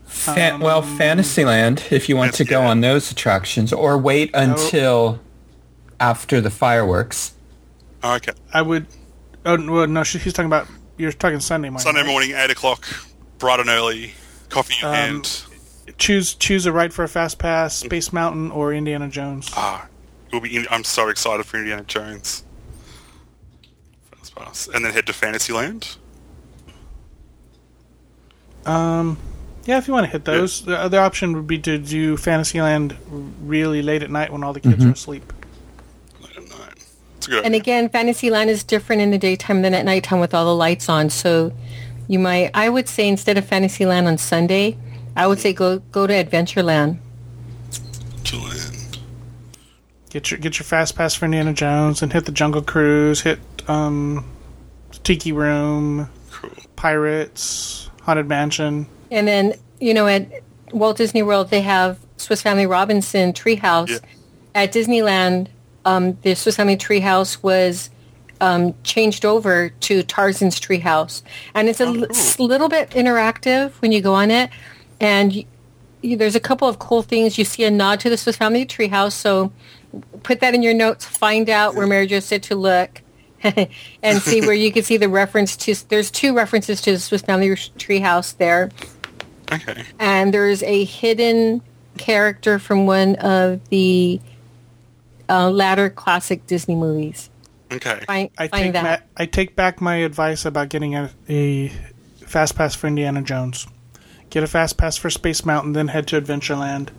Fa- 0.05 0.57
well, 0.61 0.81
Fantasyland, 0.81 1.83
if 1.91 2.07
you 2.07 2.15
want 2.15 2.33
to 2.35 2.45
go 2.45 2.61
Yeah. 2.61 2.69
on 2.69 2.81
those 2.81 3.11
attractions, 3.11 3.73
or 3.73 3.97
wait 3.97 4.31
until 4.33 5.19
after 5.99 6.39
the 6.39 6.49
fireworks. 6.49 7.33
Oh, 8.03 8.15
okay, 8.15 8.31
I 8.53 8.61
would. 8.61 8.87
Oh 9.45 9.57
well, 9.71 9.87
no, 9.87 10.03
she's 10.03 10.31
talking 10.33 10.47
about. 10.47 10.67
You're 10.97 11.11
talking 11.11 11.39
Sunday 11.41 11.69
morning. 11.69 11.83
Sunday 11.83 12.01
right? 12.01 12.07
morning, 12.07 12.31
eight 12.35 12.49
o'clock, 12.49 12.85
bright 13.37 13.59
and 13.59 13.69
early, 13.69 14.13
coffee 14.49 14.75
in 14.81 14.91
hand. 14.93 15.43
Choose 15.97 16.33
choose 16.33 16.65
a 16.65 16.71
ride 16.71 16.93
for 16.93 17.03
a 17.03 17.09
fast 17.09 17.37
pass, 17.37 17.75
Space 17.75 18.13
Mountain 18.13 18.51
or 18.51 18.73
Indiana 18.73 19.09
Jones. 19.09 19.49
Ah, 19.55 19.87
we'll 20.31 20.41
be. 20.41 20.55
In, 20.55 20.67
I'm 20.71 20.83
so 20.83 21.09
excited 21.09 21.45
for 21.45 21.57
Indiana 21.57 21.83
Jones. 21.83 22.43
Fast 24.37 24.67
pass, 24.67 24.75
and 24.75 24.85
then 24.85 24.93
head 24.93 25.05
to 25.07 25.13
Fantasyland. 25.13 25.97
Um, 28.65 29.17
yeah, 29.65 29.77
if 29.77 29.87
you 29.87 29.93
want 29.93 30.05
to 30.05 30.11
hit 30.11 30.25
those, 30.25 30.63
the 30.63 30.77
other 30.77 30.99
option 30.99 31.33
would 31.33 31.47
be 31.47 31.59
to 31.59 31.77
do 31.77 32.17
Fantasyland 32.17 32.95
really 33.09 33.81
late 33.81 34.03
at 34.03 34.09
night 34.09 34.31
when 34.31 34.43
all 34.43 34.53
the 34.53 34.59
kids 34.59 34.83
are 34.85 34.91
asleep. 34.91 35.31
I 36.23 36.33
don't 36.33 36.49
know. 36.49 36.55
It's 37.17 37.27
a 37.27 37.29
good 37.29 37.45
and 37.45 37.47
idea. 37.53 37.61
again, 37.61 37.89
Fantasyland 37.89 38.49
is 38.49 38.63
different 38.63 39.01
in 39.01 39.11
the 39.11 39.17
daytime 39.17 39.61
than 39.61 39.73
at 39.73 39.85
nighttime 39.85 40.19
with 40.19 40.33
all 40.33 40.45
the 40.45 40.55
lights 40.55 40.89
on. 40.89 41.09
So 41.09 41.53
you 42.07 42.19
might, 42.19 42.51
I 42.53 42.69
would 42.69 42.89
say, 42.89 43.07
instead 43.07 43.37
of 43.37 43.45
Fantasyland 43.45 44.07
on 44.07 44.17
Sunday, 44.17 44.77
I 45.15 45.27
would 45.27 45.39
say 45.39 45.53
go 45.53 45.79
go 45.91 46.07
to 46.07 46.13
Adventureland. 46.13 46.99
Fantasyland. 47.71 48.99
Get 50.17 50.31
your 50.31 50.39
get 50.39 50.57
your 50.57 50.63
fast 50.63 50.95
pass 50.95 51.13
for 51.13 51.25
Indiana 51.25 51.53
Jones 51.53 52.01
and 52.01 52.11
hit 52.11 52.25
the 52.25 52.31
Jungle 52.31 52.63
Cruise, 52.63 53.21
hit 53.21 53.37
um, 53.67 54.25
Tiki 55.03 55.31
Room, 55.31 56.09
Cool. 56.31 56.49
Pirates, 56.75 57.91
Haunted 58.01 58.27
Mansion. 58.27 58.87
And 59.11 59.27
then, 59.27 59.53
you 59.79 59.93
know, 59.93 60.07
at 60.07 60.41
Walt 60.71 60.97
Disney 60.97 61.21
World, 61.21 61.51
they 61.51 61.61
have 61.61 61.99
Swiss 62.17 62.41
Family 62.41 62.65
Robinson 62.65 63.31
Treehouse. 63.31 63.89
Yeah. 63.91 63.99
At 64.55 64.73
Disneyland, 64.73 65.49
um, 65.85 66.17
the 66.23 66.33
Swiss 66.33 66.55
Family 66.55 66.77
Treehouse 66.77 67.43
was 67.43 67.91
um, 68.41 68.73
changed 68.81 69.23
over 69.23 69.69
to 69.69 70.01
Tarzan's 70.01 70.59
Treehouse. 70.59 71.21
And 71.53 71.69
it's 71.69 71.79
a 71.79 71.85
li- 71.85 72.07
s- 72.09 72.39
little 72.39 72.69
bit 72.69 72.89
interactive 72.89 73.69
when 73.83 73.91
you 73.91 74.01
go 74.01 74.15
on 74.15 74.31
it. 74.31 74.49
And 74.99 75.31
y 75.31 75.45
y 76.03 76.15
there's 76.15 76.35
a 76.35 76.39
couple 76.39 76.67
of 76.67 76.79
cool 76.79 77.03
things. 77.03 77.37
You 77.37 77.45
see 77.45 77.65
a 77.65 77.69
nod 77.69 77.99
to 77.99 78.09
the 78.09 78.17
Swiss 78.17 78.35
Family 78.37 78.65
Treehouse. 78.65 79.11
So 79.13 79.51
put 80.23 80.39
that 80.41 80.53
in 80.55 80.63
your 80.63 80.73
notes. 80.73 81.05
Find 81.05 81.49
out 81.49 81.75
where 81.75 81.87
Mary 81.87 82.07
Jo 82.07 82.19
said 82.19 82.43
to 82.43 82.55
look. 82.55 83.01
and 84.01 84.19
see 84.21 84.41
where 84.41 84.53
you 84.55 84.71
can 84.71 84.81
see 84.83 84.97
the 84.97 85.07
reference 85.07 85.55
to. 85.55 85.75
There's 85.89 86.09
two 86.09 86.35
references 86.35 86.81
to 86.81 86.93
the 86.93 86.99
Swiss 86.99 87.21
Family 87.21 87.49
Treehouse 87.49 88.35
there 88.37 88.71
Okay. 89.51 89.83
and 89.99 90.33
there's 90.33 90.63
a 90.63 90.83
hidden 90.85 91.61
character 91.99 92.57
from 92.57 92.87
one 92.87 93.15
of 93.17 93.67
the 93.69 94.19
uh, 95.29 95.49
latter 95.51 95.89
classic 95.89 96.47
Disney 96.47 96.75
movies. 96.75 97.29
Okay. 97.71 98.01
Find, 98.07 98.29
I 98.37 98.47
find 98.47 98.63
take 98.63 98.73
that. 98.73 98.83
ma- 99.01 99.05
I 99.17 99.25
take 99.27 99.55
back 99.55 99.81
my 99.81 99.97
advice 99.97 100.43
about 100.45 100.69
getting 100.69 100.95
a, 100.95 101.11
a 101.29 101.69
fast 102.25 102.55
pass 102.55 102.73
for 102.75 102.87
Indiana 102.87 103.21
Jones. 103.21 103.67
Get 104.29 104.43
a 104.43 104.47
fast 104.47 104.77
pass 104.77 104.97
for 104.97 105.09
Space 105.09 105.45
Mountain, 105.45 105.73
then 105.73 105.89
head 105.89 106.07
to 106.07 106.19
Adventureland. 106.21 106.89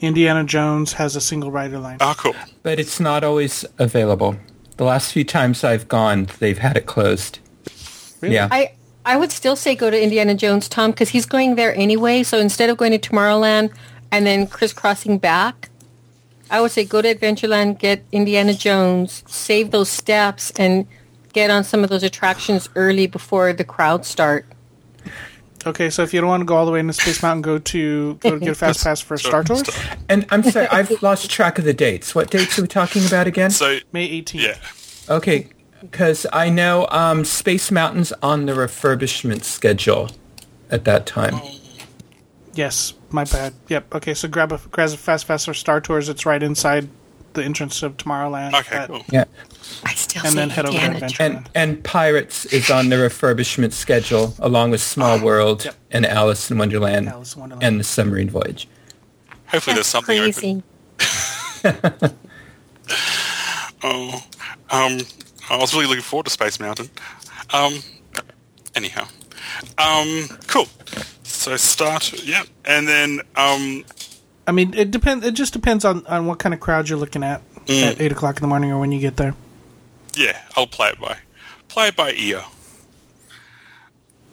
Indiana 0.00 0.44
Jones 0.44 0.94
has 0.94 1.16
a 1.16 1.20
single 1.20 1.50
rider 1.50 1.78
line. 1.78 1.98
Oh, 2.00 2.14
cool. 2.16 2.34
But 2.62 2.80
it's 2.80 3.00
not 3.00 3.22
always 3.22 3.64
available. 3.78 4.36
The 4.76 4.84
last 4.84 5.12
few 5.12 5.24
times 5.24 5.62
I've 5.62 5.88
gone, 5.88 6.28
they've 6.38 6.58
had 6.58 6.76
it 6.76 6.86
closed. 6.86 7.38
Really? 8.20 8.34
Yeah. 8.34 8.48
I 8.50 8.72
I 9.04 9.16
would 9.16 9.32
still 9.32 9.56
say 9.56 9.74
go 9.74 9.90
to 9.90 10.02
Indiana 10.02 10.34
Jones, 10.34 10.68
Tom, 10.68 10.90
because 10.90 11.10
he's 11.10 11.26
going 11.26 11.54
there 11.54 11.74
anyway. 11.74 12.22
So 12.22 12.38
instead 12.38 12.70
of 12.70 12.76
going 12.76 12.92
to 12.92 12.98
Tomorrowland 12.98 13.72
and 14.12 14.26
then 14.26 14.46
crisscrossing 14.46 15.18
back, 15.18 15.70
I 16.50 16.60
would 16.60 16.70
say 16.70 16.84
go 16.84 17.00
to 17.00 17.14
Adventureland, 17.14 17.78
get 17.78 18.04
Indiana 18.12 18.52
Jones, 18.54 19.22
save 19.26 19.70
those 19.70 19.88
steps, 19.88 20.50
and 20.56 20.86
get 21.32 21.50
on 21.50 21.64
some 21.64 21.84
of 21.84 21.90
those 21.90 22.02
attractions 22.02 22.68
early 22.74 23.06
before 23.06 23.52
the 23.52 23.64
crowds 23.64 24.08
start. 24.08 24.46
Okay, 25.66 25.90
so 25.90 26.02
if 26.02 26.14
you 26.14 26.20
don't 26.20 26.28
want 26.30 26.40
to 26.40 26.44
go 26.46 26.56
all 26.56 26.64
the 26.64 26.72
way 26.72 26.80
into 26.80 26.92
Space 26.94 27.22
Mountain, 27.22 27.42
go 27.42 27.58
to 27.58 28.14
go 28.14 28.30
to 28.30 28.38
get 28.38 28.48
a 28.50 28.54
fast 28.54 28.82
pass 28.84 29.00
for 29.00 29.18
Star 29.18 29.44
Tours. 29.44 29.62
And 30.08 30.24
I'm 30.30 30.42
sorry, 30.42 30.66
I've 30.68 30.90
lost 31.02 31.30
track 31.30 31.58
of 31.58 31.64
the 31.64 31.74
dates. 31.74 32.14
What 32.14 32.30
dates 32.30 32.58
are 32.58 32.62
we 32.62 32.68
talking 32.68 33.04
about 33.06 33.26
again? 33.26 33.50
So 33.50 33.78
May 33.92 34.08
18th. 34.22 34.34
yeah, 34.42 35.14
Okay, 35.14 35.48
because 35.82 36.26
I 36.32 36.48
know 36.48 36.86
um, 36.90 37.24
Space 37.24 37.70
Mountain's 37.70 38.12
on 38.22 38.46
the 38.46 38.52
refurbishment 38.52 39.44
schedule 39.44 40.10
at 40.70 40.84
that 40.84 41.04
time. 41.04 41.38
Yes, 42.54 42.94
my 43.10 43.24
bad. 43.24 43.52
Yep. 43.68 43.94
Okay, 43.96 44.14
so 44.14 44.28
grab 44.28 44.52
a 44.52 44.58
grab 44.70 44.88
a 44.90 44.96
fast 44.96 45.26
pass 45.28 45.44
for 45.44 45.54
Star 45.54 45.80
Tours. 45.80 46.08
It's 46.08 46.24
right 46.26 46.42
inside 46.42 46.88
the 47.34 47.44
entrance 47.44 47.82
of 47.82 47.96
Tomorrowland. 47.96 48.54
okay, 48.58 48.76
at- 48.76 48.88
cool. 48.88 49.04
Yeah. 49.10 49.24
I 49.84 49.94
still 49.94 50.22
And 50.24 50.32
say 50.32 50.38
then 50.38 50.50
head 50.50 50.66
over 50.66 50.76
to 50.78 50.84
Indiana 50.84 51.06
Adventureland. 51.06 51.10
Jones. 51.34 51.46
And 51.54 51.72
and 51.74 51.84
Pirates 51.84 52.44
is 52.46 52.70
on 52.70 52.88
the 52.88 52.96
refurbishment 52.96 53.72
schedule 53.72 54.34
along 54.38 54.70
with 54.70 54.80
Small 54.82 55.18
World 55.20 55.64
Yep. 55.64 55.74
and 55.90 56.06
Alice 56.06 56.50
in 56.50 56.58
Wonderland, 56.58 57.08
Alice 57.08 57.34
in 57.34 57.40
Wonderland. 57.40 57.62
and 57.66 57.80
the 57.80 57.84
Submarine 57.84 58.30
Voyage. 58.30 58.68
Hopefully 59.46 59.74
there's 59.74 59.86
something 59.86 60.18
open. 60.18 60.62
crazy. 61.62 62.10
Oh, 63.82 64.22
um, 64.70 64.98
I 65.48 65.56
was 65.56 65.72
really 65.72 65.86
looking 65.86 66.02
forward 66.02 66.24
to 66.26 66.30
Space 66.30 66.60
Mountain. 66.60 66.90
Um, 67.52 67.74
anyhow, 68.74 69.06
um, 69.78 70.28
cool. 70.48 70.66
So 71.22 71.56
start, 71.56 72.12
yeah, 72.24 72.42
and 72.66 72.86
then 72.86 73.20
um, 73.36 73.84
I 74.46 74.52
mean, 74.52 74.74
it 74.74 74.90
depends. 74.90 75.24
It 75.24 75.32
just 75.34 75.52
depends 75.54 75.84
on, 75.86 76.04
on 76.06 76.26
what 76.26 76.38
kind 76.38 76.52
of 76.52 76.60
crowd 76.60 76.88
you're 76.88 76.98
looking 76.98 77.24
at 77.24 77.42
Mm. 77.66 77.82
at 77.92 78.00
eight 78.00 78.10
o'clock 78.10 78.36
in 78.36 78.40
the 78.40 78.48
morning 78.48 78.72
or 78.72 78.78
when 78.80 78.90
you 78.90 78.98
get 78.98 79.16
there. 79.18 79.34
Yeah, 80.20 80.38
I'll 80.56 80.66
play 80.66 80.90
it 80.90 81.00
by 81.00 81.16
play 81.68 81.88
it 81.88 81.96
by 81.96 82.12
ear. 82.12 82.42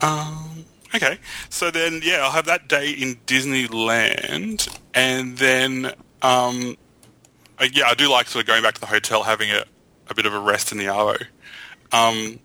Um, 0.02 0.66
okay, 0.94 1.18
so 1.50 1.72
then 1.72 2.02
yeah, 2.04 2.20
I'll 2.24 2.32
have 2.32 2.46
that 2.46 2.68
day 2.68 2.92
in 2.92 3.16
Disneyland, 3.26 4.68
and 4.94 5.38
then 5.38 5.86
um, 6.22 6.78
uh, 7.60 7.68
yeah, 7.72 7.86
I 7.88 7.94
do 7.94 8.10
like 8.10 8.28
sort 8.28 8.44
of 8.44 8.48
going 8.48 8.64
back 8.64 8.76
to 8.76 8.82
the 8.82 8.88
hotel, 8.88 9.24
having 9.24 9.50
a, 9.52 9.64
a 10.10 10.14
bit 10.14 10.26
of 10.26 10.34
a 10.34 10.40
rest 10.40 10.72
in 10.72 10.78
the 10.78 10.86
Arvo. 10.86 11.22
Um, 11.92 12.40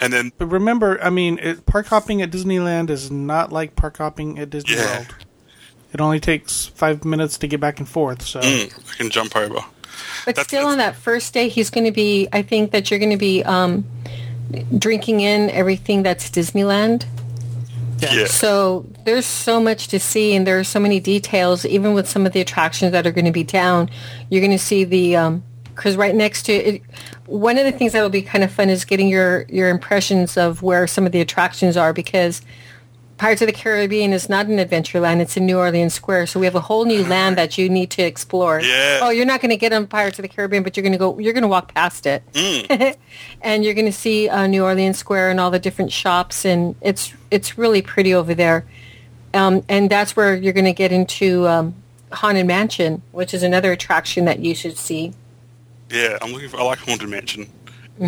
and 0.00 0.12
then 0.12 0.32
But 0.36 0.46
remember, 0.46 1.02
I 1.02 1.10
mean, 1.10 1.38
it, 1.40 1.66
park 1.66 1.86
hopping 1.86 2.20
at 2.22 2.30
Disneyland 2.30 2.90
is 2.90 3.10
not 3.10 3.52
like 3.52 3.76
park 3.76 3.98
hopping 3.98 4.38
at 4.38 4.50
Disney 4.50 4.74
Yeah. 4.74 4.96
World. 4.96 5.14
It 5.92 6.00
only 6.02 6.20
takes 6.20 6.66
five 6.66 7.04
minutes 7.04 7.38
to 7.38 7.46
get 7.46 7.60
back 7.60 7.78
and 7.78 7.88
forth. 7.88 8.22
So 8.22 8.40
mm, 8.40 8.92
I 8.92 8.96
can 8.96 9.08
jump 9.08 9.34
over. 9.34 9.64
But 10.24 10.34
That's- 10.36 10.46
still, 10.46 10.66
on 10.66 10.78
that 10.78 10.96
first 10.96 11.32
day, 11.34 11.48
he's 11.48 11.70
going 11.70 11.84
to 11.84 11.92
be. 11.92 12.28
I 12.32 12.42
think 12.42 12.72
that 12.72 12.90
you're 12.90 13.00
going 13.00 13.10
to 13.10 13.16
be 13.16 13.42
um, 13.44 13.84
drinking 14.76 15.20
in 15.20 15.50
everything 15.50 16.02
that's 16.02 16.30
Disneyland. 16.30 17.04
Yeah. 18.00 18.26
So 18.26 18.86
there's 19.04 19.26
so 19.26 19.60
much 19.60 19.88
to 19.88 19.98
see, 19.98 20.34
and 20.34 20.46
there 20.46 20.58
are 20.58 20.64
so 20.64 20.78
many 20.78 21.00
details. 21.00 21.66
Even 21.66 21.94
with 21.94 22.08
some 22.08 22.26
of 22.26 22.32
the 22.32 22.40
attractions 22.40 22.92
that 22.92 23.06
are 23.06 23.12
going 23.12 23.24
to 23.24 23.32
be 23.32 23.44
down, 23.44 23.90
you're 24.30 24.40
going 24.40 24.56
to 24.56 24.58
see 24.58 24.84
the 24.84 25.40
because 25.78 25.96
right 25.96 26.14
next 26.14 26.42
to 26.42 26.52
it. 26.52 26.82
One 27.26 27.56
of 27.56 27.64
the 27.64 27.72
things 27.72 27.92
that 27.92 28.02
will 28.02 28.08
be 28.08 28.22
kind 28.22 28.42
of 28.42 28.50
fun 28.50 28.68
is 28.68 28.84
getting 28.84 29.08
your 29.08 29.46
your 29.48 29.68
impressions 29.68 30.36
of 30.36 30.62
where 30.62 30.86
some 30.86 31.06
of 31.06 31.12
the 31.12 31.20
attractions 31.20 31.76
are 31.76 31.92
because 31.92 32.42
Pirates 33.18 33.42
of 33.42 33.46
the 33.46 33.52
Caribbean 33.52 34.12
is 34.12 34.28
not 34.28 34.48
in 34.48 34.56
Adventureland; 34.56 35.20
it's 35.20 35.36
in 35.36 35.44
New 35.44 35.58
Orleans 35.58 35.92
Square. 35.92 36.28
So 36.28 36.38
we 36.38 36.46
have 36.46 36.54
a 36.54 36.60
whole 36.60 36.84
new 36.84 37.04
land 37.04 37.36
that 37.36 37.58
you 37.58 37.68
need 37.68 37.90
to 37.90 38.02
explore. 38.02 38.60
Yeah. 38.60 39.00
Oh, 39.02 39.10
you're 39.10 39.26
not 39.26 39.40
going 39.40 39.50
to 39.50 39.56
get 39.56 39.72
on 39.72 39.86
Pirates 39.88 40.18
of 40.18 40.22
the 40.22 40.28
Caribbean, 40.28 40.62
but 40.62 40.76
you're 40.76 40.82
going 40.82 40.92
to 40.92 40.98
go. 40.98 41.18
You're 41.18 41.32
going 41.32 41.42
to 41.42 41.48
walk 41.48 41.74
past 41.74 42.06
it, 42.06 42.22
and 43.42 43.64
you're 43.64 43.74
going 43.74 43.86
to 43.86 43.92
see 43.92 44.28
uh, 44.28 44.46
New 44.46 44.64
Orleans 44.64 44.98
Square 44.98 45.30
and 45.30 45.40
all 45.40 45.50
the 45.50 45.58
different 45.58 45.92
shops, 45.92 46.44
and 46.44 46.76
it's 46.80 47.12
it's 47.30 47.58
really 47.58 47.82
pretty 47.82 48.14
over 48.14 48.34
there. 48.34 48.64
Um, 49.34 49.64
and 49.68 49.90
that's 49.90 50.16
where 50.16 50.34
you're 50.34 50.54
going 50.54 50.64
to 50.64 50.72
get 50.72 50.90
into 50.90 51.46
um, 51.46 51.74
Haunted 52.12 52.46
Mansion, 52.46 53.02
which 53.12 53.34
is 53.34 53.42
another 53.42 53.72
attraction 53.72 54.24
that 54.24 54.38
you 54.38 54.54
should 54.54 54.78
see. 54.78 55.12
Yeah, 55.90 56.18
I'm 56.22 56.32
looking 56.32 56.48
for. 56.48 56.60
I 56.60 56.62
like 56.62 56.78
Haunted 56.78 57.08
Mansion, 57.08 57.50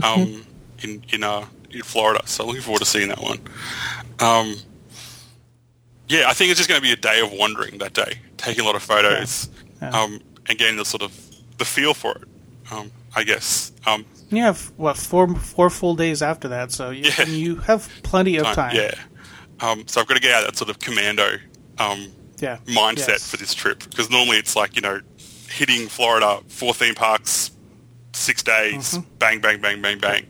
um, 0.02 0.44
in 0.82 1.02
in 1.12 1.24
uh 1.24 1.46
in 1.70 1.82
Florida. 1.82 2.22
So 2.26 2.44
I'm 2.44 2.48
looking 2.48 2.62
forward 2.62 2.80
to 2.80 2.84
seeing 2.84 3.08
that 3.08 3.20
one. 3.20 3.40
Um, 4.20 4.56
yeah, 6.10 6.24
I 6.28 6.34
think 6.34 6.50
it's 6.50 6.58
just 6.58 6.68
going 6.68 6.80
to 6.80 6.86
be 6.86 6.92
a 6.92 6.96
day 6.96 7.20
of 7.20 7.32
wandering 7.32 7.78
that 7.78 7.92
day, 7.94 8.18
taking 8.36 8.62
a 8.62 8.66
lot 8.66 8.74
of 8.76 8.82
photos, 8.82 9.48
Yeah. 9.80 9.90
um, 9.90 10.20
and 10.48 10.58
getting 10.58 10.76
the 10.76 10.84
sort 10.84 11.02
of 11.02 11.12
the 11.58 11.64
feel 11.64 11.94
for 11.94 12.12
it. 12.16 12.24
Um, 12.72 12.90
I 13.16 13.24
guess. 13.24 13.72
Um, 13.86 14.04
you 14.30 14.42
have 14.42 14.70
what 14.76 14.96
four 14.96 15.34
four 15.36 15.70
full 15.70 15.94
days 15.96 16.22
after 16.22 16.48
that, 16.48 16.70
so 16.72 16.90
you, 16.90 17.10
Yeah. 17.18 17.26
you 17.26 17.56
have 17.56 17.88
plenty 18.02 18.36
of 18.36 18.46
time. 18.54 18.74
Yeah. 18.76 18.94
Um, 19.60 19.84
so 19.88 20.00
I've 20.00 20.06
got 20.06 20.14
to 20.14 20.20
get 20.20 20.32
out 20.32 20.44
that 20.46 20.56
sort 20.56 20.70
of 20.70 20.78
commando 20.78 21.36
um, 21.78 22.12
Yeah. 22.38 22.58
mindset 22.66 23.08
Yes. 23.08 23.30
for 23.30 23.36
this 23.36 23.54
trip 23.54 23.82
because 23.90 24.08
normally 24.10 24.36
it's 24.38 24.54
like 24.56 24.76
you 24.76 24.82
know 24.82 25.00
hitting 25.48 25.88
Florida, 25.88 26.40
four 26.48 26.72
theme 26.74 26.94
parks, 26.94 27.50
six 28.12 28.42
days, 28.42 28.94
Mm-hmm. 28.94 29.00
bang, 29.18 29.40
bang, 29.40 29.60
bang, 29.60 29.82
bang, 29.82 29.98
bang. 29.98 30.26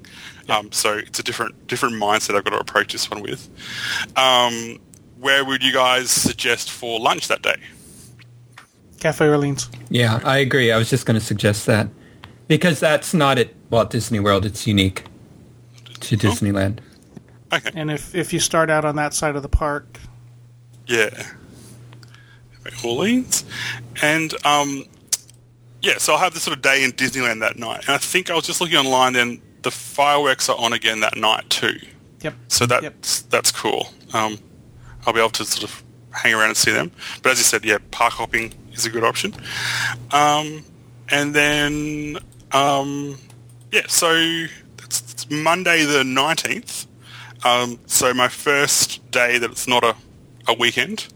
Um, 0.48 0.72
so 0.72 0.94
it's 0.96 1.18
a 1.18 1.22
different 1.22 1.66
different 1.68 1.94
mindset 1.96 2.34
I've 2.36 2.44
got 2.44 2.50
to 2.50 2.58
approach 2.60 2.92
this 2.92 3.10
one 3.10 3.20
with. 3.22 3.48
Where 5.20 5.44
would 5.44 5.62
you 5.62 5.72
guys 5.72 6.10
suggest 6.10 6.70
for 6.70 6.98
lunch 6.98 7.28
that 7.28 7.42
day? 7.42 7.56
Cafe 9.00 9.26
Orleans. 9.28 9.68
Yeah, 9.90 10.20
I 10.24 10.38
agree. 10.38 10.72
I 10.72 10.76
was 10.78 10.90
just 10.90 11.06
going 11.06 11.18
to 11.18 11.24
suggest 11.24 11.66
that 11.66 11.88
because 12.48 12.80
that's 12.80 13.14
not 13.14 13.38
at 13.38 13.50
Walt 13.70 13.90
Disney 13.90 14.18
World. 14.20 14.44
It's 14.46 14.66
unique 14.66 15.04
to 16.00 16.16
Disneyland. 16.16 16.78
Okay. 17.52 17.70
And 17.74 17.90
if 17.90 18.14
if 18.14 18.32
you 18.32 18.40
start 18.40 18.70
out 18.70 18.84
on 18.84 18.96
that 18.96 19.12
side 19.14 19.36
of 19.36 19.42
the 19.42 19.48
park, 19.48 19.98
Yeah. 20.86 21.10
Orleans. 22.84 23.44
And 24.02 24.34
um, 24.46 24.84
yeah, 25.82 25.98
so 25.98 26.12
I'll 26.12 26.18
have 26.18 26.34
this 26.34 26.42
sort 26.42 26.56
of 26.56 26.62
day 26.62 26.84
in 26.84 26.92
Disneyland 26.92 27.40
that 27.40 27.58
night. 27.58 27.80
And 27.86 27.94
I 27.94 27.98
think 27.98 28.30
I 28.30 28.34
was 28.34 28.44
just 28.46 28.60
looking 28.60 28.76
online 28.76 29.14
then 29.14 29.40
the 29.62 29.70
fireworks 29.70 30.48
are 30.48 30.56
on 30.58 30.72
again 30.72 31.00
that 31.00 31.16
night 31.16 31.48
too. 31.50 31.78
yep. 32.22 32.34
So 32.48 32.66
that's 32.66 32.82
Yep. 32.82 32.94
that's 33.30 33.50
cool. 33.52 33.88
Um, 34.12 34.38
I'll 35.06 35.12
be 35.12 35.20
able 35.20 35.30
to 35.30 35.44
sort 35.44 35.64
of 35.64 35.82
hang 36.12 36.34
around 36.34 36.48
and 36.48 36.56
see 36.56 36.72
them. 36.72 36.90
But 37.22 37.32
as 37.32 37.38
you 37.38 37.44
said, 37.44 37.64
yeah, 37.64 37.78
park 37.90 38.14
hopping 38.14 38.52
is 38.72 38.86
a 38.86 38.90
good 38.90 39.04
option. 39.04 39.34
Um, 40.12 40.64
and 41.08 41.34
then 41.34 42.18
um, 42.52 43.18
yeah, 43.72 43.86
so 43.88 44.12
it's, 44.78 45.12
it's 45.12 45.30
Monday 45.30 45.84
the 45.84 46.04
nineteenth. 46.04 46.86
Um, 47.44 47.78
so 47.86 48.12
my 48.12 48.28
first 48.28 49.10
day 49.10 49.38
that 49.38 49.50
it's 49.50 49.66
not 49.66 49.82
a, 49.82 49.96
a 50.46 50.54
weekend, 50.54 51.08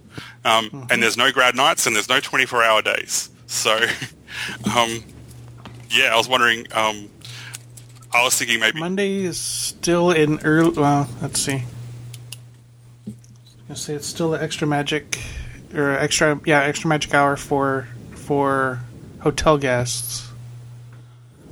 um, 0.44 0.86
and 0.90 1.02
there's 1.02 1.16
no 1.16 1.30
grad 1.32 1.54
nights 1.54 1.86
and 1.86 1.94
there's 1.94 2.08
no 2.08 2.18
24 2.18 2.62
hour 2.62 2.80
days. 2.80 3.28
So 3.46 3.72
um, 4.76 5.04
yeah, 5.90 6.12
I 6.12 6.16
was 6.16 6.28
wondering. 6.28 6.66
Um, 6.72 7.10
I 8.12 8.22
was 8.22 8.36
thinking 8.38 8.60
maybe 8.60 8.78
Monday 8.78 9.24
is 9.24 9.40
still 9.40 10.12
in 10.12 10.38
early. 10.44 10.70
Well, 10.70 11.08
let's 11.20 11.40
see. 11.40 11.64
I 13.68 13.74
say 13.74 13.94
it's 13.94 14.06
still 14.06 14.30
the 14.30 14.42
extra 14.42 14.66
magic 14.66 15.20
or 15.74 15.92
extra 15.92 16.40
yeah 16.44 16.60
extra 16.62 16.88
magic 16.88 17.14
hour 17.14 17.36
for 17.36 17.88
for 18.14 18.80
hotel 19.20 19.58
guests 19.58 20.30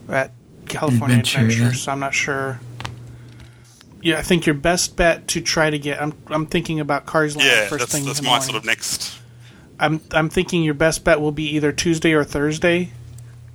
at 0.09 0.33
California 0.67 1.19
Adventure, 1.19 1.41
Adventure. 1.41 1.75
So 1.75 1.93
I'm 1.93 2.01
not 2.01 2.15
sure. 2.15 2.61
Yeah, 4.03 4.19
I 4.19 4.23
think 4.23 4.47
your 4.47 4.55
best 4.55 4.97
bet 4.97 5.29
to 5.29 5.41
try 5.41 5.71
to 5.71 5.79
get. 5.79 6.03
I'm 6.03 6.13
I'm 6.27 6.47
thinking 6.47 6.81
about 6.81 7.07
Cars 7.07 7.37
Land 7.37 7.49
yeah, 7.49 7.69
first 7.69 7.81
that's, 7.81 7.93
thing 7.93 8.05
that's 8.05 8.19
in 8.19 8.25
the 8.25 8.29
my 8.29 8.37
morning. 8.37 8.47
sort 8.47 8.57
of 8.59 8.65
next. 8.65 9.19
I'm 9.79 10.01
I'm 10.11 10.29
thinking 10.29 10.63
your 10.63 10.75
best 10.75 11.05
bet 11.05 11.21
will 11.21 11.33
be 11.33 11.45
either 11.57 11.73
Tuesday 11.73 12.13
or 12.13 12.25
Thursday. 12.25 12.91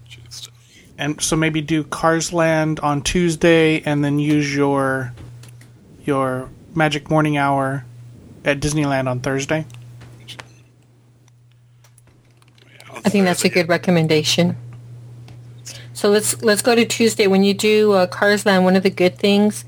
Tuesday. 0.10 0.52
and 0.98 1.22
so 1.22 1.36
maybe 1.36 1.62
do 1.62 1.84
Cars 1.84 2.34
Land 2.34 2.80
on 2.80 3.02
Tuesday, 3.02 3.82
and 3.82 4.04
then 4.04 4.20
use 4.20 4.56
your 4.56 5.14
your 6.06 6.50
Magic 6.74 7.10
Morning 7.10 7.38
Hour 7.38 7.86
at 8.48 8.60
Disneyland 8.60 9.10
on 9.10 9.20
Thursday. 9.20 9.66
I 13.06 13.10
think 13.10 13.26
that's 13.26 13.46
a 13.46 13.50
good 13.50 13.70
recommendation. 13.70 14.58
So 15.94 16.10
let's 16.10 16.42
let's 16.42 16.62
go 16.62 16.76
to 16.76 16.86
Tuesday. 16.86 17.28
When 17.28 17.44
you 17.44 17.54
do 17.54 17.94
uh, 17.94 18.08
Cars 18.08 18.46
Land, 18.46 18.64
one 18.66 18.76
of 18.76 18.84
the 18.84 18.90
good 18.90 19.18
things 19.18 19.66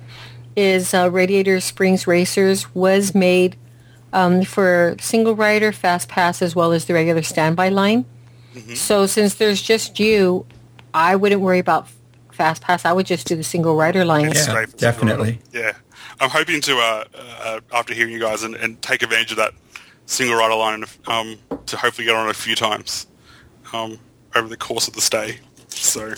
is 0.56 0.94
uh, 0.94 1.10
Radiator 1.12 1.60
Springs 1.60 2.06
Racers 2.06 2.74
was 2.76 3.16
made 3.16 3.56
um, 4.14 4.44
for 4.44 4.96
single 5.00 5.36
rider, 5.36 5.72
fast 5.72 6.08
pass, 6.08 6.42
as 6.42 6.56
well 6.56 6.72
as 6.72 6.86
the 6.86 6.94
regular 6.94 7.22
standby 7.22 7.70
line. 7.70 8.06
So 8.76 9.06
since 9.06 9.36
there's 9.36 9.62
just 9.62 10.00
you, 10.00 10.46
I 10.94 11.16
wouldn't 11.16 11.42
worry 11.42 11.60
about 11.60 11.88
fast 12.32 12.62
pass. 12.62 12.84
I 12.84 12.92
would 12.92 13.06
just 13.06 13.28
do 13.28 13.36
the 13.36 13.44
single 13.44 13.76
rider 13.76 14.04
line. 14.04 14.26
Yeah, 14.26 14.34
Straight 14.34 14.70
for 14.70 14.78
definitely. 14.78 15.40
Yeah, 15.52 15.74
I'm 16.22 16.30
hoping 16.30 16.62
to 16.62 16.78
uh, 16.78 17.04
uh, 17.16 17.60
after 17.74 17.94
hearing 17.94 18.14
you 18.14 18.20
guys 18.20 18.44
and, 18.44 18.56
and 18.56 18.82
take 18.82 19.04
advantage 19.04 19.32
of 19.32 19.38
that 19.38 19.54
single 20.06 20.36
rider 20.38 20.56
line 20.56 20.84
um, 21.08 21.38
to 21.68 21.78
hopefully 21.78 22.06
get 22.06 22.16
on 22.16 22.30
a 22.30 22.34
few 22.34 22.56
times 22.56 23.08
um, 23.74 24.00
over 24.36 24.48
the 24.48 24.58
course 24.58 24.88
of 24.88 24.94
the 24.96 25.02
stay. 25.02 25.40
So 25.70 26.14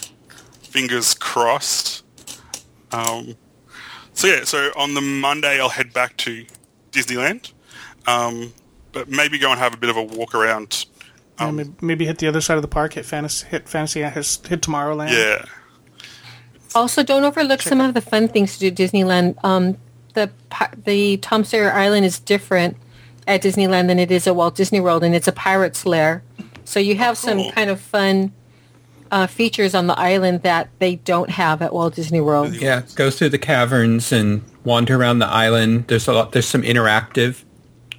fingers 0.64 1.14
crossed. 1.14 2.04
Um, 2.92 3.36
so 4.14 4.28
yeah, 4.28 4.44
so 4.44 4.72
on 4.76 4.94
the 4.96 5.02
Monday 5.02 5.60
I'll 5.60 5.70
head 5.70 5.94
back 5.94 6.18
to 6.18 6.46
Disneyland, 6.92 7.52
um, 8.08 8.54
but 8.92 9.08
maybe 9.10 9.38
go 9.38 9.52
and 9.52 9.60
have 9.60 9.74
a 9.74 9.78
bit 9.78 9.90
of 9.90 9.98
a 9.98 10.04
walk 10.04 10.34
around. 10.36 10.86
Yeah, 11.40 11.48
Um, 11.48 11.56
maybe, 11.58 11.72
maybe 11.82 12.06
hit 12.06 12.18
the 12.18 12.28
other 12.28 12.42
side 12.42 12.56
of 12.58 12.62
the 12.62 12.68
park. 12.68 12.94
Hit 12.94 13.06
fantasy. 13.06 13.48
Hit 13.48 13.70
fantasy. 13.70 14.02
Hit, 14.02 14.14
hit 14.14 14.62
Tomorrowland. 14.62 15.12
Yeah, 15.12 15.46
Also, 16.76 17.04
don't 17.04 17.24
overlook 17.24 17.62
some 17.62 17.80
of 17.82 17.94
the 17.94 18.02
fun 18.02 18.28
things 18.28 18.58
to 18.58 18.60
do 18.60 18.68
at 18.68 18.76
Disneyland. 18.92 19.36
Um, 19.44 19.78
the 20.14 20.30
the 20.84 21.18
Tom 21.18 21.44
Sawyer 21.44 21.72
Island 21.72 22.06
is 22.06 22.20
different 22.20 22.78
at 23.28 23.42
Disneyland 23.42 23.88
than 23.88 24.00
it 24.00 24.12
is 24.12 24.28
at 24.28 24.36
Walt 24.36 24.56
Disney 24.56 24.80
World, 24.80 25.04
and 25.04 25.16
it's 25.16 25.28
a 25.28 25.32
pirate's 25.32 25.86
lair. 25.86 26.24
So 26.66 26.80
you 26.80 26.96
have 26.96 27.18
some 27.18 27.38
cool. 27.38 27.52
kind 27.52 27.70
of 27.70 27.80
fun 27.80 28.32
uh, 29.12 29.28
features 29.28 29.76
on 29.76 29.88
the 29.88 30.00
island 30.00 30.42
that 30.44 30.70
they 30.80 30.96
don't 30.96 31.30
have 31.30 31.62
at 31.62 31.74
Walt 31.74 31.96
Disney 31.96 32.22
World. 32.22 32.54
Yeah, 32.54 32.84
go 32.96 33.12
through 33.12 33.30
the 33.30 33.38
caverns 33.38 34.12
and 34.12 34.44
wander 34.64 35.00
around 35.00 35.20
the 35.20 35.28
island. 35.28 35.88
There's 35.88 36.08
a 36.08 36.14
lot. 36.14 36.32
There's 36.32 36.48
some 36.48 36.62
interactive 36.62 37.44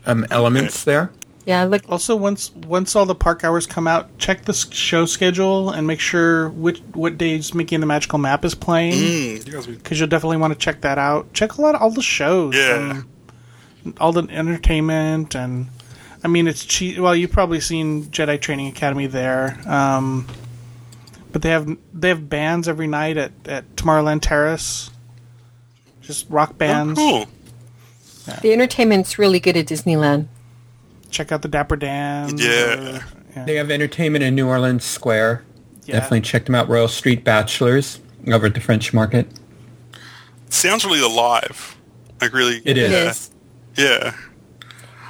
um, 0.06 0.26
elements 0.30 0.84
there. 0.84 1.10
Yeah, 1.44 1.64
look. 1.64 1.82
Also, 1.88 2.14
once 2.14 2.52
once 2.54 2.94
all 2.94 3.04
the 3.04 3.16
park 3.16 3.42
hours 3.42 3.66
come 3.66 3.88
out, 3.88 4.16
check 4.18 4.44
the 4.44 4.52
show 4.52 5.06
schedule 5.06 5.70
and 5.70 5.86
make 5.88 5.98
sure 5.98 6.48
which 6.50 6.80
what 6.94 7.18
days 7.18 7.52
Mickey 7.52 7.74
and 7.74 7.82
the 7.82 7.86
Magical 7.86 8.18
Map 8.20 8.44
is 8.44 8.54
playing. 8.54 8.94
Mm, 8.94 9.66
Because 9.78 9.98
you'll 9.98 10.08
definitely 10.08 10.36
want 10.36 10.52
to 10.52 10.58
check 10.58 10.82
that 10.82 10.98
out. 10.98 11.32
Check 11.32 11.54
a 11.54 11.60
lot 11.60 11.74
all 11.74 11.90
the 11.90 12.00
shows, 12.02 12.54
Yeah. 12.54 13.02
and 13.84 13.98
all 13.98 14.12
the 14.12 14.22
entertainment, 14.30 15.34
and 15.34 15.66
I 16.22 16.28
mean 16.28 16.46
it's 16.46 16.64
cheap. 16.64 16.98
Well, 16.98 17.16
you've 17.16 17.32
probably 17.32 17.58
seen 17.58 18.04
Jedi 18.04 18.40
Training 18.40 18.68
Academy 18.68 19.08
there, 19.08 19.58
um, 19.66 20.28
but 21.32 21.42
they 21.42 21.50
have 21.50 21.76
they 21.92 22.08
have 22.10 22.28
bands 22.28 22.68
every 22.68 22.86
night 22.86 23.16
at 23.16 23.32
at 23.46 23.74
Tomorrowland 23.74 24.20
Terrace, 24.22 24.90
just 26.02 26.30
rock 26.30 26.50
oh, 26.52 26.54
bands. 26.56 26.98
cool. 27.00 27.26
The 28.42 28.52
entertainment's 28.52 29.18
really 29.18 29.40
good 29.40 29.56
at 29.56 29.66
Disneyland. 29.66 30.28
Check 31.12 31.30
out 31.30 31.42
the 31.42 31.48
Dapper 31.48 31.76
Dan. 31.76 32.36
Yeah. 32.38 33.02
They 33.46 33.54
have 33.54 33.70
entertainment 33.70 34.24
in 34.24 34.34
New 34.34 34.48
Orleans 34.48 34.84
Square. 34.84 35.44
Yeah. 35.84 35.94
Definitely 35.96 36.22
check 36.22 36.46
them 36.46 36.54
out. 36.54 36.68
Royal 36.68 36.88
Street 36.88 37.22
Bachelors 37.24 38.00
over 38.26 38.46
at 38.46 38.54
the 38.54 38.60
French 38.60 38.92
Market. 38.92 39.26
Sounds 40.48 40.84
really 40.84 41.02
alive. 41.02 41.76
Like 42.20 42.32
really. 42.32 42.60
It 42.64 42.76
is. 42.76 42.90
It 42.90 42.94
is. 42.94 43.30
Yeah. 43.76 44.16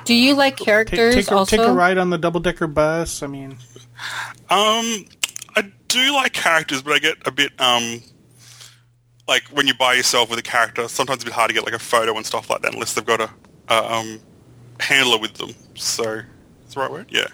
Do 0.05 0.15
you 0.15 0.35
like 0.35 0.57
characters 0.57 1.15
take, 1.15 1.31
a, 1.31 1.35
also? 1.35 1.57
take 1.57 1.67
a 1.67 1.73
ride 1.73 1.99
on 1.99 2.11
the 2.11 2.19
double 2.19 2.41
decker 2.41 2.67
bus. 2.67 3.23
I 3.23 3.29
mean, 3.29 3.57
Um, 4.51 5.07
I 5.55 5.71
do 5.89 6.13
like 6.15 6.33
characters, 6.33 6.83
but 6.83 6.93
I 6.93 6.99
get 6.99 7.17
a 7.25 7.31
bit 7.31 7.53
um, 7.61 8.03
like 9.29 9.45
when 9.49 9.67
you 9.67 9.75
buy 9.75 9.95
yourself 9.95 10.31
with 10.31 10.39
a 10.39 10.43
character, 10.43 10.89
sometimes 10.89 11.17
it's 11.17 11.25
a 11.25 11.27
bit 11.27 11.35
hard 11.35 11.49
to 11.49 11.55
get 11.55 11.65
like 11.65 11.75
a 11.75 11.79
photo 11.79 12.17
and 12.17 12.27
stuff 12.27 12.51
like 12.51 12.63
that 12.63 12.75
unless 12.75 12.95
they've 12.95 13.07
got 13.07 13.21
a, 13.21 13.31
a 13.69 13.93
um, 13.93 14.21
handler 14.81 15.19
with 15.19 15.35
them. 15.35 15.55
So, 15.75 16.23
is 16.67 16.75
the 16.75 16.81
right 16.81 16.91
word? 16.91 17.07
Yeah. 17.11 17.29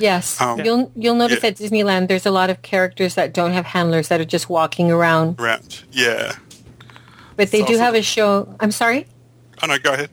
Yes. 0.00 0.40
Um, 0.40 0.60
you'll 0.60 0.90
you'll 0.96 1.14
notice 1.14 1.42
yeah. 1.42 1.50
at 1.50 1.56
Disneyland 1.56 2.08
there's 2.08 2.26
a 2.26 2.30
lot 2.30 2.50
of 2.50 2.62
characters 2.62 3.14
that 3.14 3.34
don't 3.34 3.52
have 3.52 3.66
handlers 3.66 4.08
that 4.08 4.20
are 4.20 4.24
just 4.24 4.48
walking 4.48 4.90
around. 4.90 5.38
Around. 5.38 5.84
Yeah. 5.92 6.36
But 7.36 7.50
they 7.50 7.60
It's 7.60 7.70
do 7.70 7.78
have 7.78 7.94
a 7.94 8.02
show. 8.02 8.54
I'm 8.60 8.72
sorry? 8.72 9.06
Oh 9.62 9.66
no, 9.66 9.78
go 9.78 9.92
ahead. 9.92 10.10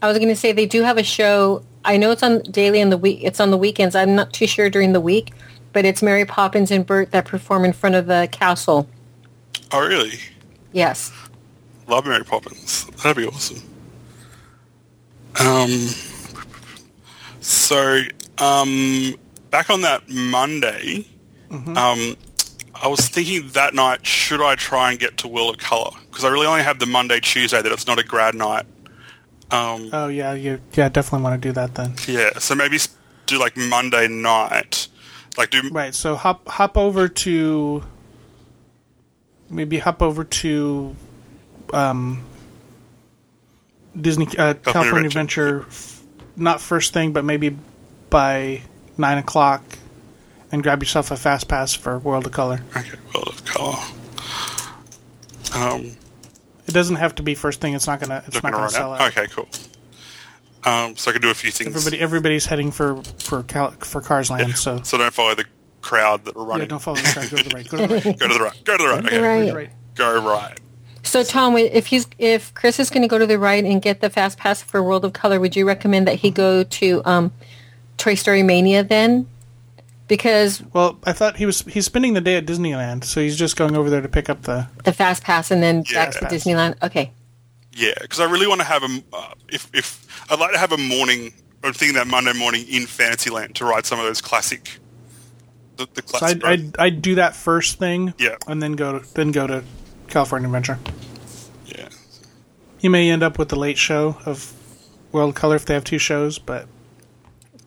I 0.00 0.08
was 0.08 0.18
going 0.18 0.28
to 0.28 0.36
say 0.36 0.52
they 0.52 0.66
do 0.66 0.82
have 0.82 0.98
a 0.98 1.02
show. 1.02 1.64
I 1.84 1.96
know 1.96 2.10
it's 2.10 2.22
on 2.22 2.42
daily 2.42 2.80
in 2.80 2.90
the 2.90 2.96
week. 2.96 3.20
It's 3.22 3.40
on 3.40 3.50
the 3.50 3.56
weekends. 3.56 3.94
I'm 3.94 4.14
not 4.14 4.32
too 4.32 4.46
sure 4.46 4.70
during 4.70 4.92
the 4.92 5.00
week, 5.00 5.32
but 5.72 5.84
it's 5.84 6.02
Mary 6.02 6.24
Poppins 6.24 6.70
and 6.70 6.86
Bert 6.86 7.10
that 7.10 7.24
perform 7.24 7.64
in 7.64 7.72
front 7.72 7.94
of 7.94 8.06
the 8.06 8.28
castle. 8.30 8.88
Oh 9.72 9.86
really? 9.86 10.20
Yes. 10.72 11.10
Love 11.88 12.06
Mary 12.06 12.24
Poppins. 12.24 12.86
That'd 13.02 13.16
be 13.16 13.26
awesome. 13.26 13.62
Um. 15.40 15.88
So, 17.44 18.00
um, 18.38 19.14
back 19.50 19.68
on 19.68 19.82
that 19.82 20.08
Monday, 20.08 21.06
um, 21.50 22.16
I 22.74 22.88
was 22.88 23.06
thinking 23.06 23.48
that 23.50 23.74
night, 23.74 24.06
should 24.06 24.40
I 24.40 24.54
try 24.54 24.90
and 24.90 24.98
get 24.98 25.18
to 25.18 25.28
World 25.28 25.54
of 25.54 25.60
Color? 25.60 25.90
Because 26.08 26.24
I 26.24 26.28
really 26.30 26.46
only 26.46 26.62
have 26.62 26.78
the 26.78 26.86
Monday, 26.86 27.20
Tuesday 27.20 27.60
that 27.60 27.70
it's 27.70 27.86
not 27.86 27.98
a 27.98 28.02
grad 28.02 28.34
night. 28.34 28.64
Um, 29.50 29.90
oh 29.92 30.08
yeah, 30.08 30.32
you 30.32 30.58
yeah 30.72 30.88
definitely 30.88 31.22
want 31.22 31.40
to 31.40 31.48
do 31.48 31.52
that 31.52 31.74
then. 31.74 31.94
yeah, 32.08 32.38
so 32.38 32.54
maybe 32.54 32.78
do 33.26 33.38
like 33.38 33.58
Monday 33.58 34.08
night, 34.08 34.88
like 35.36 35.50
do 35.50 35.68
Right. 35.70 35.94
So 35.94 36.16
hop 36.16 36.48
hop 36.48 36.78
over 36.78 37.08
to 37.08 37.84
maybe 39.50 39.78
hop 39.78 40.00
over 40.02 40.24
to 40.24 40.96
um, 41.74 42.24
Disney 44.00 44.26
uh, 44.38 44.54
California 44.54 45.06
Adventure. 45.08 45.58
Adventure, 45.58 45.66
f- 45.68 45.93
not 46.36 46.60
first 46.60 46.92
thing, 46.92 47.12
but 47.12 47.24
maybe 47.24 47.56
by 48.10 48.62
nine 48.98 49.18
o'clock, 49.18 49.62
and 50.52 50.62
grab 50.62 50.82
yourself 50.82 51.10
a 51.10 51.16
fast 51.16 51.48
pass 51.48 51.74
for 51.74 51.98
World 51.98 52.26
of 52.26 52.32
Color. 52.32 52.60
okay, 52.76 52.90
World 53.14 53.28
of 53.28 53.44
Color. 53.44 53.76
Um, 55.54 55.96
It 56.66 56.72
doesn't 56.72 56.96
have 56.96 57.14
to 57.16 57.22
be 57.22 57.34
first 57.34 57.60
thing. 57.60 57.74
It's 57.74 57.86
not 57.86 58.00
gonna. 58.00 58.22
It's 58.26 58.34
looking 58.36 58.50
not 58.50 58.52
gonna 58.52 58.62
right 58.64 58.72
sell 58.72 58.90
now. 58.92 59.04
out. 59.04 59.16
Okay, 59.16 59.26
cool. 59.28 59.48
Um, 60.64 60.96
so 60.96 61.10
I 61.10 61.12
can 61.12 61.20
do 61.20 61.30
a 61.30 61.34
few 61.34 61.50
things. 61.50 61.76
Everybody, 61.76 62.00
everybody's 62.00 62.46
heading 62.46 62.70
for 62.70 63.02
for 63.18 63.42
Cal- 63.42 63.72
for 63.72 64.00
Cars 64.00 64.30
Land. 64.30 64.56
So 64.56 64.80
So 64.82 64.96
don't 64.96 65.12
follow 65.12 65.34
the 65.34 65.44
crowd 65.82 66.24
that 66.24 66.36
are 66.36 66.42
yeah, 66.42 66.48
running. 66.48 66.68
don't 66.68 66.78
follow 66.80 66.96
the 66.96 67.02
crowd. 67.02 67.30
Go 67.30 67.36
to 67.36 67.44
the 67.44 67.54
right. 67.54 67.68
Go 67.68 67.76
to 67.78 67.86
the 67.86 67.94
right. 68.06 68.18
Go 68.18 68.28
to 68.28 68.34
the 68.34 68.40
right. 68.40 68.64
Go 68.64 68.76
to 68.78 68.82
the 68.82 68.88
right. 68.88 69.04
Okay. 69.06 69.52
Right. 69.52 69.70
Go 69.94 70.14
to 70.14 70.20
the 70.20 70.26
right. 70.26 70.58
Go 71.14 71.20
right. 71.20 71.26
So 71.26 71.32
Tom, 71.32 71.56
if 71.56 71.86
he's 71.86 72.06
if 72.18 72.52
Chris 72.54 72.78
is 72.80 72.90
going 72.90 73.02
to 73.02 73.08
go 73.08 73.18
to 73.18 73.26
the 73.26 73.38
ride 73.38 73.64
and 73.64 73.80
get 73.80 74.00
the 74.00 74.10
fast 74.10 74.36
pass 74.38 74.60
for 74.62 74.82
World 74.82 75.04
of 75.04 75.12
Color, 75.12 75.40
would 75.40 75.56
you 75.56 75.66
recommend 75.66 76.06
that 76.08 76.16
he 76.16 76.30
go 76.30 76.64
to 76.64 77.02
um, 77.04 77.32
Toy 77.96 78.14
Story 78.14 78.42
Mania 78.42 78.82
then? 78.84 79.26
Because 80.06 80.62
Well, 80.74 80.98
I 81.04 81.12
thought 81.12 81.36
he 81.36 81.46
was 81.46 81.62
he's 81.62 81.86
spending 81.86 82.12
the 82.12 82.20
day 82.20 82.36
at 82.36 82.44
Disneyland, 82.46 83.04
so 83.04 83.20
he's 83.22 83.38
just 83.38 83.56
going 83.56 83.74
over 83.74 83.88
there 83.88 84.02
to 84.02 84.08
pick 84.08 84.28
up 84.28 84.42
the. 84.42 84.68
the 84.84 84.92
fast 84.92 85.22
pass 85.24 85.50
and 85.50 85.62
then 85.62 85.82
back 85.94 86.10
to 86.12 86.18
Yeah. 86.22 86.28
Disneyland. 86.28 86.82
Okay. 86.82 87.10
Yeah, 87.72 87.94
because 88.00 88.20
I 88.20 88.30
really 88.30 88.46
want 88.46 88.60
to 88.60 88.66
have 88.66 88.82
a. 88.82 89.02
Uh, 89.12 89.34
if 89.48 89.70
if 89.72 90.06
I'd 90.30 90.38
like 90.38 90.52
to 90.52 90.58
have 90.58 90.72
a 90.72 90.76
morning, 90.78 91.32
or 91.62 91.72
thinking 91.72 91.94
that 91.94 92.06
Monday 92.06 92.32
morning 92.34 92.66
in 92.68 92.86
Fantasyland 92.86 93.54
to 93.56 93.64
ride 93.64 93.86
some 93.86 93.98
of 93.98 94.04
those 94.04 94.20
classic. 94.20 94.78
The, 95.76 95.88
the 95.94 96.02
So 96.06 96.18
classic. 96.18 96.44
I'd, 96.44 96.60
I'd, 96.60 96.78
I'd 96.78 97.02
do 97.02 97.14
that 97.16 97.34
first 97.34 97.78
thing, 97.78 98.12
Yeah. 98.18 98.36
and 98.46 98.62
then 98.62 98.72
go 98.74 98.98
to 98.98 99.14
then 99.14 99.32
go 99.32 99.46
to 99.46 99.64
California 100.14 100.46
Adventure. 100.48 100.78
yeah. 101.66 101.88
You 102.80 102.88
may 102.90 103.10
end 103.10 103.22
up 103.22 103.38
with 103.38 103.48
the 103.50 103.56
late 103.56 103.76
show 103.78 104.16
of 104.24 104.52
World 105.12 105.34
Color 105.34 105.56
if 105.56 105.66
they 105.66 105.74
have 105.74 105.84
two 105.84 105.98
shows, 105.98 106.38
but 106.38 106.66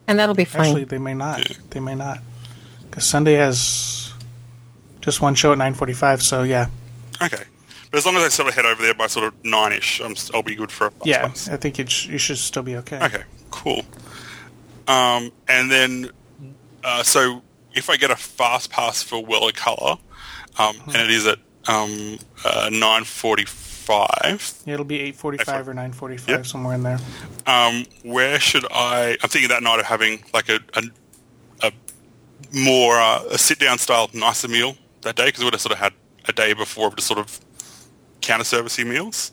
And 0.08 0.18
that'll 0.18 0.34
be 0.36 0.46
fine. 0.46 0.62
actually 0.66 0.84
they 0.86 0.98
may 0.98 1.14
not. 1.14 1.46
They 1.72 1.80
may 1.80 1.94
not, 1.96 2.20
because 2.90 3.04
Sunday 3.06 3.34
has 3.34 4.14
just 5.02 5.22
one 5.22 5.36
show 5.36 5.52
at 5.52 5.58
nine 5.58 5.74
forty-five. 5.74 6.22
So 6.24 6.44
yeah, 6.44 6.68
Okay. 7.22 7.44
But 7.92 7.98
as 8.00 8.06
long 8.06 8.16
as 8.18 8.24
I 8.24 8.28
sort 8.30 8.48
of 8.50 8.56
head 8.56 8.66
over 8.66 8.82
there 8.82 8.94
by 8.94 9.08
sort 9.08 9.26
of 9.28 9.34
nine-ish, 9.46 10.02
I'm, 10.02 10.12
s- 10.12 10.30
I'll 10.34 10.44
be 10.44 10.56
good 10.56 10.72
for 10.72 10.88
a 10.88 10.92
bus 10.92 11.08
yeah, 11.08 11.28
pass. 11.28 11.48
I 11.50 11.56
think 11.58 11.80
it 11.80 11.90
sh- 11.90 12.08
you 12.08 12.18
should 12.18 12.38
still 12.38 12.64
be 12.64 12.76
okay. 12.78 13.00
Okay, 13.02 13.24
cool. 13.50 13.84
Um, 14.90 15.32
and 15.48 15.72
then, 15.72 16.12
uh, 16.84 17.04
so 17.04 17.42
if 17.74 17.90
I 17.90 17.96
get 17.98 18.12
a 18.12 18.16
fast 18.18 18.70
pass 18.72 19.02
for 19.04 19.24
World 19.24 19.50
of 19.52 19.56
Color, 19.56 19.98
um, 20.60 20.76
Hmm. 20.76 20.90
and 20.92 20.98
it 20.98 21.10
is 21.12 21.26
at 21.28 21.40
um, 21.68 22.18
uh, 22.46 22.70
nine 22.72 23.04
forty-five, 23.04 24.54
Yeah, 24.66 24.74
it'll 24.76 24.86
be 24.86 25.00
eight 25.00 25.16
forty-five 25.16 25.68
or 25.68 25.74
nine 25.74 25.92
forty-five 25.94 26.30
Yep. 26.30 26.46
somewhere 26.46 26.76
in 26.76 26.84
there. 26.84 27.00
um, 27.46 27.86
where 28.04 28.40
should 28.40 28.66
I? 28.72 29.18
I'm 29.22 29.30
thinking 29.30 29.50
that 29.50 29.64
night 29.64 29.80
of 29.80 29.86
having 29.86 30.24
like 30.34 30.50
a 30.50 30.60
a, 30.76 30.84
a 31.68 31.72
more 32.54 32.98
uh, 33.00 33.24
a 33.32 33.38
sit-down 33.38 33.78
style 33.78 34.10
nicer 34.14 34.48
meal 34.48 34.76
that 35.02 35.16
day 35.16 35.26
because 35.26 35.40
we 35.40 35.46
would 35.46 35.54
have 35.54 35.62
sort 35.62 35.74
of 35.74 35.80
had 35.80 35.94
a 36.28 36.34
day 36.34 36.54
before 36.54 36.88
of 36.88 36.96
just 36.96 37.08
sort 37.08 37.20
of 37.20 37.40
counter 38.22 38.44
servicey 38.46 38.86
meals. 38.86 39.32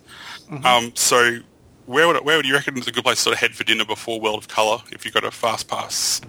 Um, 0.65 0.93
so. 0.95 1.39
Where 1.87 2.07
would, 2.09 2.25
where 2.25 2.39
would 2.39 2.47
you 2.47 2.55
reckon 2.55 2.79
is 2.79 2.87
a 2.89 2.93
good 2.93 3.05
place 3.05 3.19
to 3.19 3.23
sort 3.25 3.35
of 3.35 3.41
head 3.41 3.55
for 3.55 3.63
dinner 3.63 3.85
before 3.85 4.19
World 4.19 4.39
of 4.39 4.49
Color 4.49 4.79
if 4.91 5.05
you 5.05 5.11
got 5.11 5.23
a 5.23 5.31
fast 5.31 5.69
pass? 5.69 6.23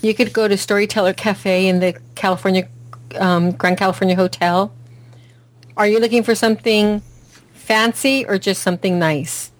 You 0.00 0.14
could 0.14 0.32
go 0.32 0.46
to 0.46 0.56
Storyteller 0.56 1.12
Cafe 1.12 1.66
in 1.66 1.80
the 1.80 1.98
California 2.14 2.68
um, 3.16 3.52
Grand 3.52 3.76
Californian 3.78 4.18
Hotel. 4.18 4.72
Are 5.76 5.86
you 5.86 5.98
looking 6.00 6.22
for 6.22 6.34
something 6.34 7.00
fancy 7.52 8.24
or 8.26 8.38
just 8.38 8.62
something 8.62 8.98
nice? 8.98 9.50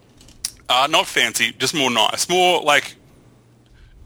Uh, 0.69 0.87
not 0.91 1.07
fancy, 1.07 1.53
just 1.59 1.75
more 1.75 1.91
nice. 1.91 2.29
More 2.29 2.61
like, 2.63 2.95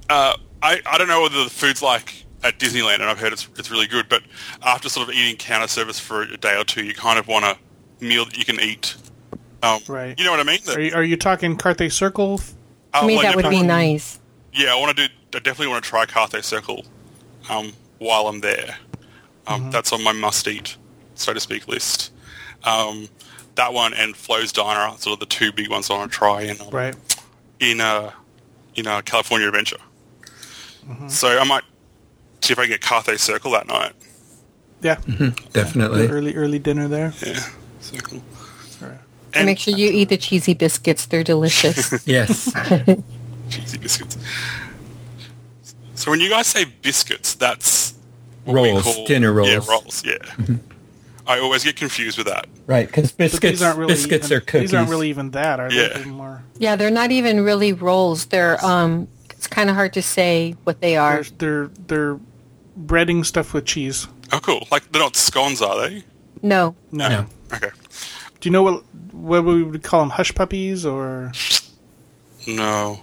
uh, 0.08 0.34
I, 0.62 0.80
I 0.86 0.98
don't 0.98 1.08
know 1.08 1.22
whether 1.22 1.44
the 1.44 1.50
food's 1.50 1.82
like 1.82 2.24
at 2.42 2.58
Disneyland, 2.58 2.94
and 2.96 3.04
I've 3.04 3.18
heard 3.18 3.32
it's 3.32 3.48
it's 3.58 3.70
really 3.70 3.86
good. 3.86 4.08
But 4.08 4.22
after 4.62 4.88
sort 4.88 5.08
of 5.08 5.14
eating 5.14 5.36
counter 5.36 5.68
service 5.68 6.00
for 6.00 6.22
a 6.22 6.36
day 6.36 6.56
or 6.58 6.64
two, 6.64 6.84
you 6.84 6.94
kind 6.94 7.18
of 7.18 7.28
want 7.28 7.44
a 7.44 7.56
meal 8.04 8.24
that 8.24 8.36
you 8.36 8.44
can 8.44 8.60
eat. 8.60 8.96
Um, 9.62 9.80
Right. 9.88 10.18
You 10.18 10.24
know 10.24 10.30
what 10.30 10.40
I 10.40 10.44
mean? 10.44 10.60
That- 10.66 10.76
Are 10.76 10.80
you, 10.80 10.94
are 10.94 11.02
you 11.02 11.16
talking 11.16 11.56
Carthay 11.56 11.92
Circle? 11.92 12.40
uh, 12.94 13.00
To 13.00 13.06
me, 13.06 13.16
like 13.16 13.26
that 13.26 13.36
would 13.36 13.44
I- 13.44 13.50
be 13.50 13.62
nice. 13.62 14.18
Yeah, 14.52 14.72
I 14.72 14.76
want 14.80 14.96
to 14.96 15.08
do. 15.08 15.14
I 15.34 15.40
definitely 15.40 15.68
want 15.68 15.84
to 15.84 15.90
try 15.90 16.06
Carthay 16.06 16.42
Circle 16.42 16.84
um, 17.50 17.72
while 17.98 18.26
I'm 18.28 18.40
there. 18.40 18.76
Um, 19.48 19.60
Mm-hmm. 19.62 19.70
That's 19.70 19.92
on 19.92 20.02
my 20.04 20.12
must-eat, 20.12 20.76
so 21.14 21.32
to 21.32 21.40
speak, 21.40 21.66
list. 21.68 22.12
Um, 22.64 23.08
that 23.54 23.72
one 23.72 23.94
and 23.94 24.14
Flo's 24.16 24.52
Diner 24.52 24.80
are 24.80 24.98
sort 24.98 25.14
of 25.14 25.20
the 25.20 25.26
two 25.26 25.52
big 25.52 25.68
ones 25.70 25.90
I 25.90 25.94
want 25.96 26.12
to 26.12 26.16
try 26.18 26.42
in 26.42 26.60
um, 26.60 26.68
Right. 26.70 26.94
in 27.60 27.80
uh, 27.80 28.12
in 28.74 28.86
uh, 28.86 29.00
California 29.02 29.48
Adventure. 29.48 29.78
Mm-hmm. 30.88 31.08
So 31.08 31.38
I 31.38 31.44
might 31.44 31.64
see 32.42 32.52
if 32.52 32.58
I 32.58 32.62
can 32.62 32.70
get 32.70 32.80
Carthay 32.82 33.18
Circle 33.18 33.50
that 33.52 33.66
night. 33.66 33.92
Yeah. 34.80 34.96
Definitely. 35.52 36.06
Early 36.08 36.34
early 36.36 36.58
dinner 36.60 36.86
there. 36.88 37.12
Yeah, 37.26 37.40
Circle. 37.80 38.22
Right. 38.80 38.98
And 39.34 39.46
make 39.46 39.58
sure 39.58 39.74
you 39.76 39.90
eat 39.90 40.08
the 40.08 40.16
cheesy 40.16 40.54
biscuits. 40.54 41.06
They're 41.06 41.24
delicious. 41.24 41.92
Yes. 42.06 42.52
cheesy 43.50 43.78
biscuits. 43.78 44.16
So 45.94 46.10
when 46.12 46.20
you 46.20 46.28
guys 46.30 46.46
say 46.46 46.64
biscuits, 46.64 47.34
that's 47.34 47.87
what 47.87 47.87
we 47.87 47.87
Rolls, 48.54 48.82
call- 48.84 49.06
dinner 49.06 49.32
rolls. 49.32 49.48
Yeah, 49.48 49.60
rolls. 49.68 50.04
Yeah. 50.04 50.56
I 51.26 51.40
always 51.40 51.62
get 51.62 51.76
confused 51.76 52.16
with 52.16 52.26
that. 52.26 52.46
right, 52.66 52.86
because 52.86 53.12
biscuits, 53.12 53.58
these 53.58 53.62
aren't 53.62 53.78
really 53.78 53.92
biscuits 53.92 54.26
even, 54.26 54.36
are 54.38 54.40
cookies. 54.40 54.70
These 54.70 54.74
aren't 54.74 54.88
really 54.90 55.10
even 55.10 55.30
that, 55.32 55.60
are 55.60 55.70
Yeah. 55.70 55.88
they? 55.88 56.02
They're 56.02 56.06
more. 56.12 56.42
yeah, 56.56 56.74
they're 56.76 56.90
not 56.90 57.10
even 57.10 57.42
really 57.44 57.72
rolls. 57.74 58.26
They're 58.26 58.64
um, 58.64 59.08
it's 59.30 59.46
kind 59.46 59.68
of 59.68 59.76
hard 59.76 59.92
to 59.92 60.02
say 60.02 60.56
what 60.64 60.80
they 60.80 60.96
are. 60.96 61.22
They're, 61.22 61.66
they're 61.68 61.70
they're 61.86 62.20
breading 62.80 63.26
stuff 63.26 63.52
with 63.52 63.66
cheese. 63.66 64.08
Oh, 64.32 64.40
cool. 64.40 64.66
Like 64.70 64.90
they're 64.90 65.02
not 65.02 65.16
scones, 65.16 65.60
are 65.62 65.78
they? 65.88 66.02
No, 66.42 66.74
No. 66.92 67.08
No. 67.08 67.26
Okay. 67.52 67.70
Do 68.40 68.48
you 68.48 68.52
know 68.52 68.62
what 68.62 68.82
what 69.12 69.44
we 69.44 69.62
would 69.62 69.82
call 69.82 70.00
them? 70.00 70.10
Hush 70.10 70.34
puppies 70.34 70.86
or? 70.86 71.32
No. 72.46 73.00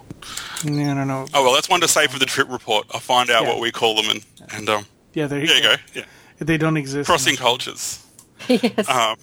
Yeah, 0.64 0.92
I 0.92 0.96
don't 0.96 1.08
know. 1.08 1.28
Oh 1.34 1.44
well, 1.44 1.54
that's 1.54 1.70
one 1.70 1.82
to 1.82 1.88
say 1.88 2.08
for 2.08 2.18
the 2.18 2.26
trip 2.26 2.50
report. 2.50 2.88
I'll 2.92 3.00
find 3.00 3.30
out 3.30 3.44
Yeah. 3.44 3.50
what 3.50 3.60
we 3.62 3.72
call 3.72 3.96
them 3.96 4.10
and 4.10 4.26
and 4.56 4.70
um. 4.70 4.86
Yeah, 5.16 5.26
there 5.28 5.40
you, 5.40 5.48
There 5.48 5.58
you 5.58 5.64
go. 5.64 5.76
go. 5.76 5.82
Yeah. 5.96 6.04
They 6.40 6.58
don't 6.58 6.78
exist. 6.78 7.08
Crossing 7.08 7.36
cultures. 7.38 8.06
yes, 8.48 8.88
Um. 8.90 9.18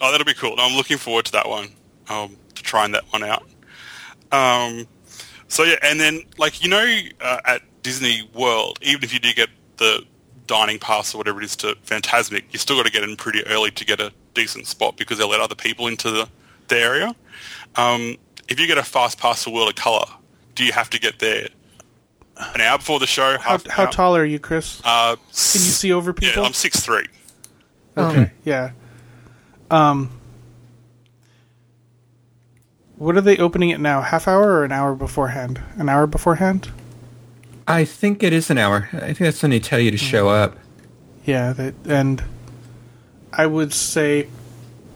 Oh, 0.00 0.10
that'll 0.12 0.24
be 0.24 0.32
cool. 0.34 0.54
I'm 0.58 0.76
looking 0.76 0.96
forward 0.96 1.26
to 1.26 1.32
that 1.32 1.48
one. 1.48 1.68
Um, 2.08 2.36
to 2.54 2.62
trying 2.62 2.92
that 2.92 3.04
one 3.12 3.22
out. 3.24 3.42
Um. 4.32 4.86
So 5.48 5.64
yeah, 5.64 5.76
and 5.82 6.00
then 6.00 6.22
like 6.38 6.62
you 6.62 6.70
know 6.70 6.98
uh, 7.20 7.40
at 7.44 7.62
Disney 7.82 8.28
World, 8.34 8.78
even 8.82 9.02
if 9.02 9.12
you 9.12 9.18
do 9.18 9.32
get 9.34 9.48
the 9.78 10.04
dining 10.46 10.78
pass 10.78 11.14
or 11.14 11.18
whatever 11.18 11.40
it 11.40 11.44
is 11.44 11.56
to 11.56 11.74
Fantasmic, 11.86 12.44
you 12.52 12.58
still 12.58 12.76
got 12.76 12.86
to 12.86 12.92
get 12.92 13.02
in 13.02 13.16
pretty 13.16 13.44
early 13.46 13.70
to 13.72 13.84
get 13.84 14.00
a 14.00 14.12
decent 14.34 14.66
spot 14.66 14.96
because 14.96 15.18
they'll 15.18 15.28
let 15.28 15.40
other 15.40 15.54
people 15.54 15.86
into 15.88 16.10
the, 16.10 16.28
the 16.68 16.76
area. 16.78 17.14
Um, 17.76 18.16
if 18.48 18.58
you 18.58 18.66
get 18.66 18.78
a 18.78 18.82
fast 18.82 19.18
pass 19.18 19.44
for 19.44 19.50
World 19.52 19.68
of 19.68 19.74
Color, 19.74 20.06
do 20.54 20.64
you 20.64 20.72
have 20.72 20.88
to 20.90 21.00
get 21.00 21.18
there 21.18 21.48
an 22.38 22.60
hour 22.60 22.78
before 22.78 23.00
the 23.00 23.06
show? 23.06 23.38
How, 23.38 23.50
Half, 23.50 23.66
how 23.66 23.86
tall 23.86 24.16
are 24.16 24.24
you, 24.24 24.38
Chris? 24.38 24.80
Uh, 24.84 25.16
Can 25.16 25.22
you 25.24 25.32
see 25.32 25.92
over 25.92 26.12
people? 26.12 26.42
Yeah, 26.42 26.46
I'm 26.46 26.54
six 26.54 26.80
three. 26.80 27.06
Okay, 27.96 28.30
yeah. 28.44 28.70
Um, 29.70 30.10
what 32.96 33.16
are 33.16 33.20
they 33.20 33.36
opening 33.36 33.70
it 33.70 33.80
now? 33.80 34.00
Half 34.00 34.28
hour 34.28 34.52
or 34.52 34.64
an 34.64 34.72
hour 34.72 34.94
beforehand? 34.94 35.60
An 35.76 35.88
hour 35.88 36.06
beforehand? 36.06 36.70
I 37.66 37.84
think 37.84 38.22
it 38.22 38.32
is 38.32 38.50
an 38.50 38.58
hour. 38.58 38.88
I 38.92 38.98
think 38.98 39.18
that's 39.18 39.42
when 39.42 39.50
they 39.50 39.60
tell 39.60 39.78
you 39.78 39.90
to 39.90 39.98
show 39.98 40.28
up. 40.28 40.56
Yeah, 41.24 41.52
that, 41.52 41.74
and 41.86 42.24
I 43.32 43.46
would 43.46 43.74
say 43.74 44.28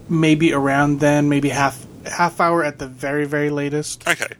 maybe 0.08 0.52
around 0.52 1.00
then, 1.00 1.28
maybe 1.28 1.50
half 1.50 1.84
half 2.06 2.40
hour 2.40 2.64
at 2.64 2.78
the 2.78 2.86
very 2.86 3.26
very 3.26 3.50
latest. 3.50 4.06
Okay. 4.08 4.32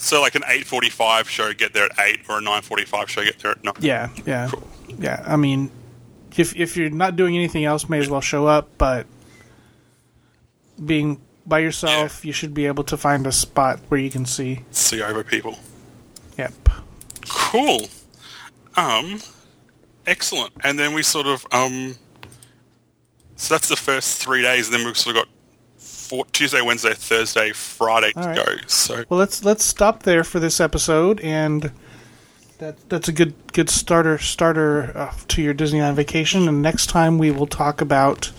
So 0.00 0.20
like 0.20 0.34
an 0.36 0.44
eight 0.46 0.64
forty 0.66 0.90
five 0.90 1.28
show, 1.28 1.52
get 1.52 1.74
there 1.74 1.84
at 1.86 1.98
eight, 1.98 2.20
or 2.28 2.38
a 2.38 2.40
nine 2.40 2.62
forty 2.62 2.84
five 2.84 3.10
show, 3.10 3.22
get 3.24 3.38
there 3.40 3.50
at 3.52 3.64
nine. 3.64 3.74
Yeah, 3.80 4.08
yeah, 4.24 4.48
Cool. 4.50 4.66
yeah. 4.98 5.22
I 5.26 5.36
mean, 5.36 5.70
if 6.36 6.54
if 6.56 6.76
you're 6.76 6.88
not 6.90 7.16
doing 7.16 7.36
anything 7.36 7.64
else, 7.64 7.88
may 7.88 7.98
as 7.98 8.08
well 8.08 8.20
show 8.20 8.46
up. 8.46 8.68
But 8.78 9.06
being 10.84 11.20
by 11.46 11.58
yourself, 11.60 12.24
you 12.24 12.32
should 12.32 12.54
be 12.54 12.66
able 12.66 12.84
to 12.84 12.96
find 12.96 13.26
a 13.26 13.32
spot 13.32 13.80
where 13.88 13.98
you 14.00 14.10
can 14.10 14.24
see. 14.24 14.60
See 14.70 15.02
over 15.02 15.24
people. 15.24 15.58
Yep. 16.36 16.52
Cool. 17.28 17.88
Um, 18.76 19.20
excellent. 20.06 20.52
And 20.62 20.78
then 20.78 20.94
we 20.94 21.02
sort 21.02 21.26
of 21.26 21.44
um, 21.50 21.96
so 23.34 23.54
that's 23.54 23.68
the 23.68 23.76
first 23.76 24.22
three 24.22 24.42
days, 24.42 24.68
and 24.68 24.74
then 24.78 24.86
we've 24.86 24.96
sort 24.96 25.16
of 25.16 25.24
got 25.24 25.28
four, 26.08 26.24
Tuesday, 26.32 26.62
Wednesday, 26.62 26.94
Thursday, 26.94 27.52
Friday 27.52 28.12
to 28.12 28.20
All 28.20 28.26
right. 28.26 28.36
go. 28.36 28.56
So 28.66 29.04
Well, 29.08 29.18
let's 29.18 29.44
let's 29.44 29.64
stop 29.64 30.02
there 30.04 30.24
for 30.24 30.40
this 30.40 30.60
episode, 30.60 31.20
and 31.20 31.70
that 32.58 32.76
that's 32.88 33.08
a 33.08 33.12
good 33.12 33.34
good 33.52 33.68
starter 33.70 34.18
starter 34.18 34.96
uh, 34.96 35.12
to 35.28 35.42
your 35.42 35.54
Disneyland 35.54 35.94
vacation. 35.94 36.48
And 36.48 36.62
next 36.62 36.86
time 36.86 37.18
we 37.18 37.30
will 37.30 37.46
talk 37.46 37.80
about 37.80 38.32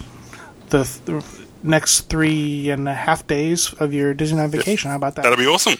the, 0.70 0.84
th- 1.06 1.24
next 1.64 2.02
three 2.10 2.70
and 2.70 2.88
a 2.88 2.94
half 2.94 3.28
days 3.28 3.74
of 3.74 3.94
your 3.94 4.14
Disneyland 4.16 4.50
vacation. 4.50 4.90
How 4.90 4.96
about 4.96 5.16
that? 5.16 5.24
that'll 5.24 5.38
be 5.38 5.48
awesome. 5.48 5.76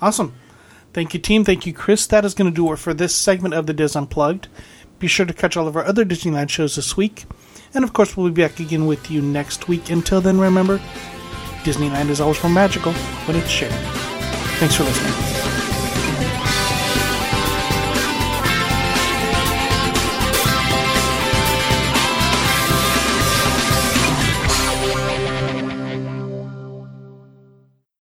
Awesome. 0.00 0.34
Thank 0.92 1.14
you, 1.14 1.20
team. 1.20 1.44
Thank 1.44 1.66
you, 1.66 1.72
Chris. 1.72 2.06
That 2.06 2.24
is 2.24 2.34
going 2.34 2.50
to 2.50 2.54
do 2.54 2.70
it 2.72 2.78
for 2.78 2.92
this 2.92 3.14
segment 3.14 3.54
of 3.54 3.66
the 3.66 3.72
DIS 3.72 3.96
Unplugged. 3.96 4.48
Be 4.98 5.06
sure 5.06 5.24
to 5.24 5.32
catch 5.32 5.56
all 5.56 5.66
of 5.66 5.74
our 5.74 5.84
other 5.84 6.04
Disneyland 6.04 6.50
shows 6.50 6.76
this 6.76 6.96
week. 6.96 7.24
And 7.74 7.84
of 7.84 7.92
course, 7.92 8.16
we'll 8.16 8.30
be 8.30 8.42
back 8.42 8.60
again 8.60 8.86
with 8.86 9.10
you 9.10 9.22
next 9.22 9.68
week. 9.68 9.90
Until 9.90 10.20
then, 10.20 10.38
remember 10.38 10.78
Disneyland 11.64 12.10
is 12.10 12.20
always 12.20 12.42
more 12.42 12.52
magical 12.52 12.92
when 12.92 13.36
it's 13.36 13.48
shared. 13.48 13.72
Thanks 14.58 14.76
for 14.76 14.84
listening. 14.84 15.31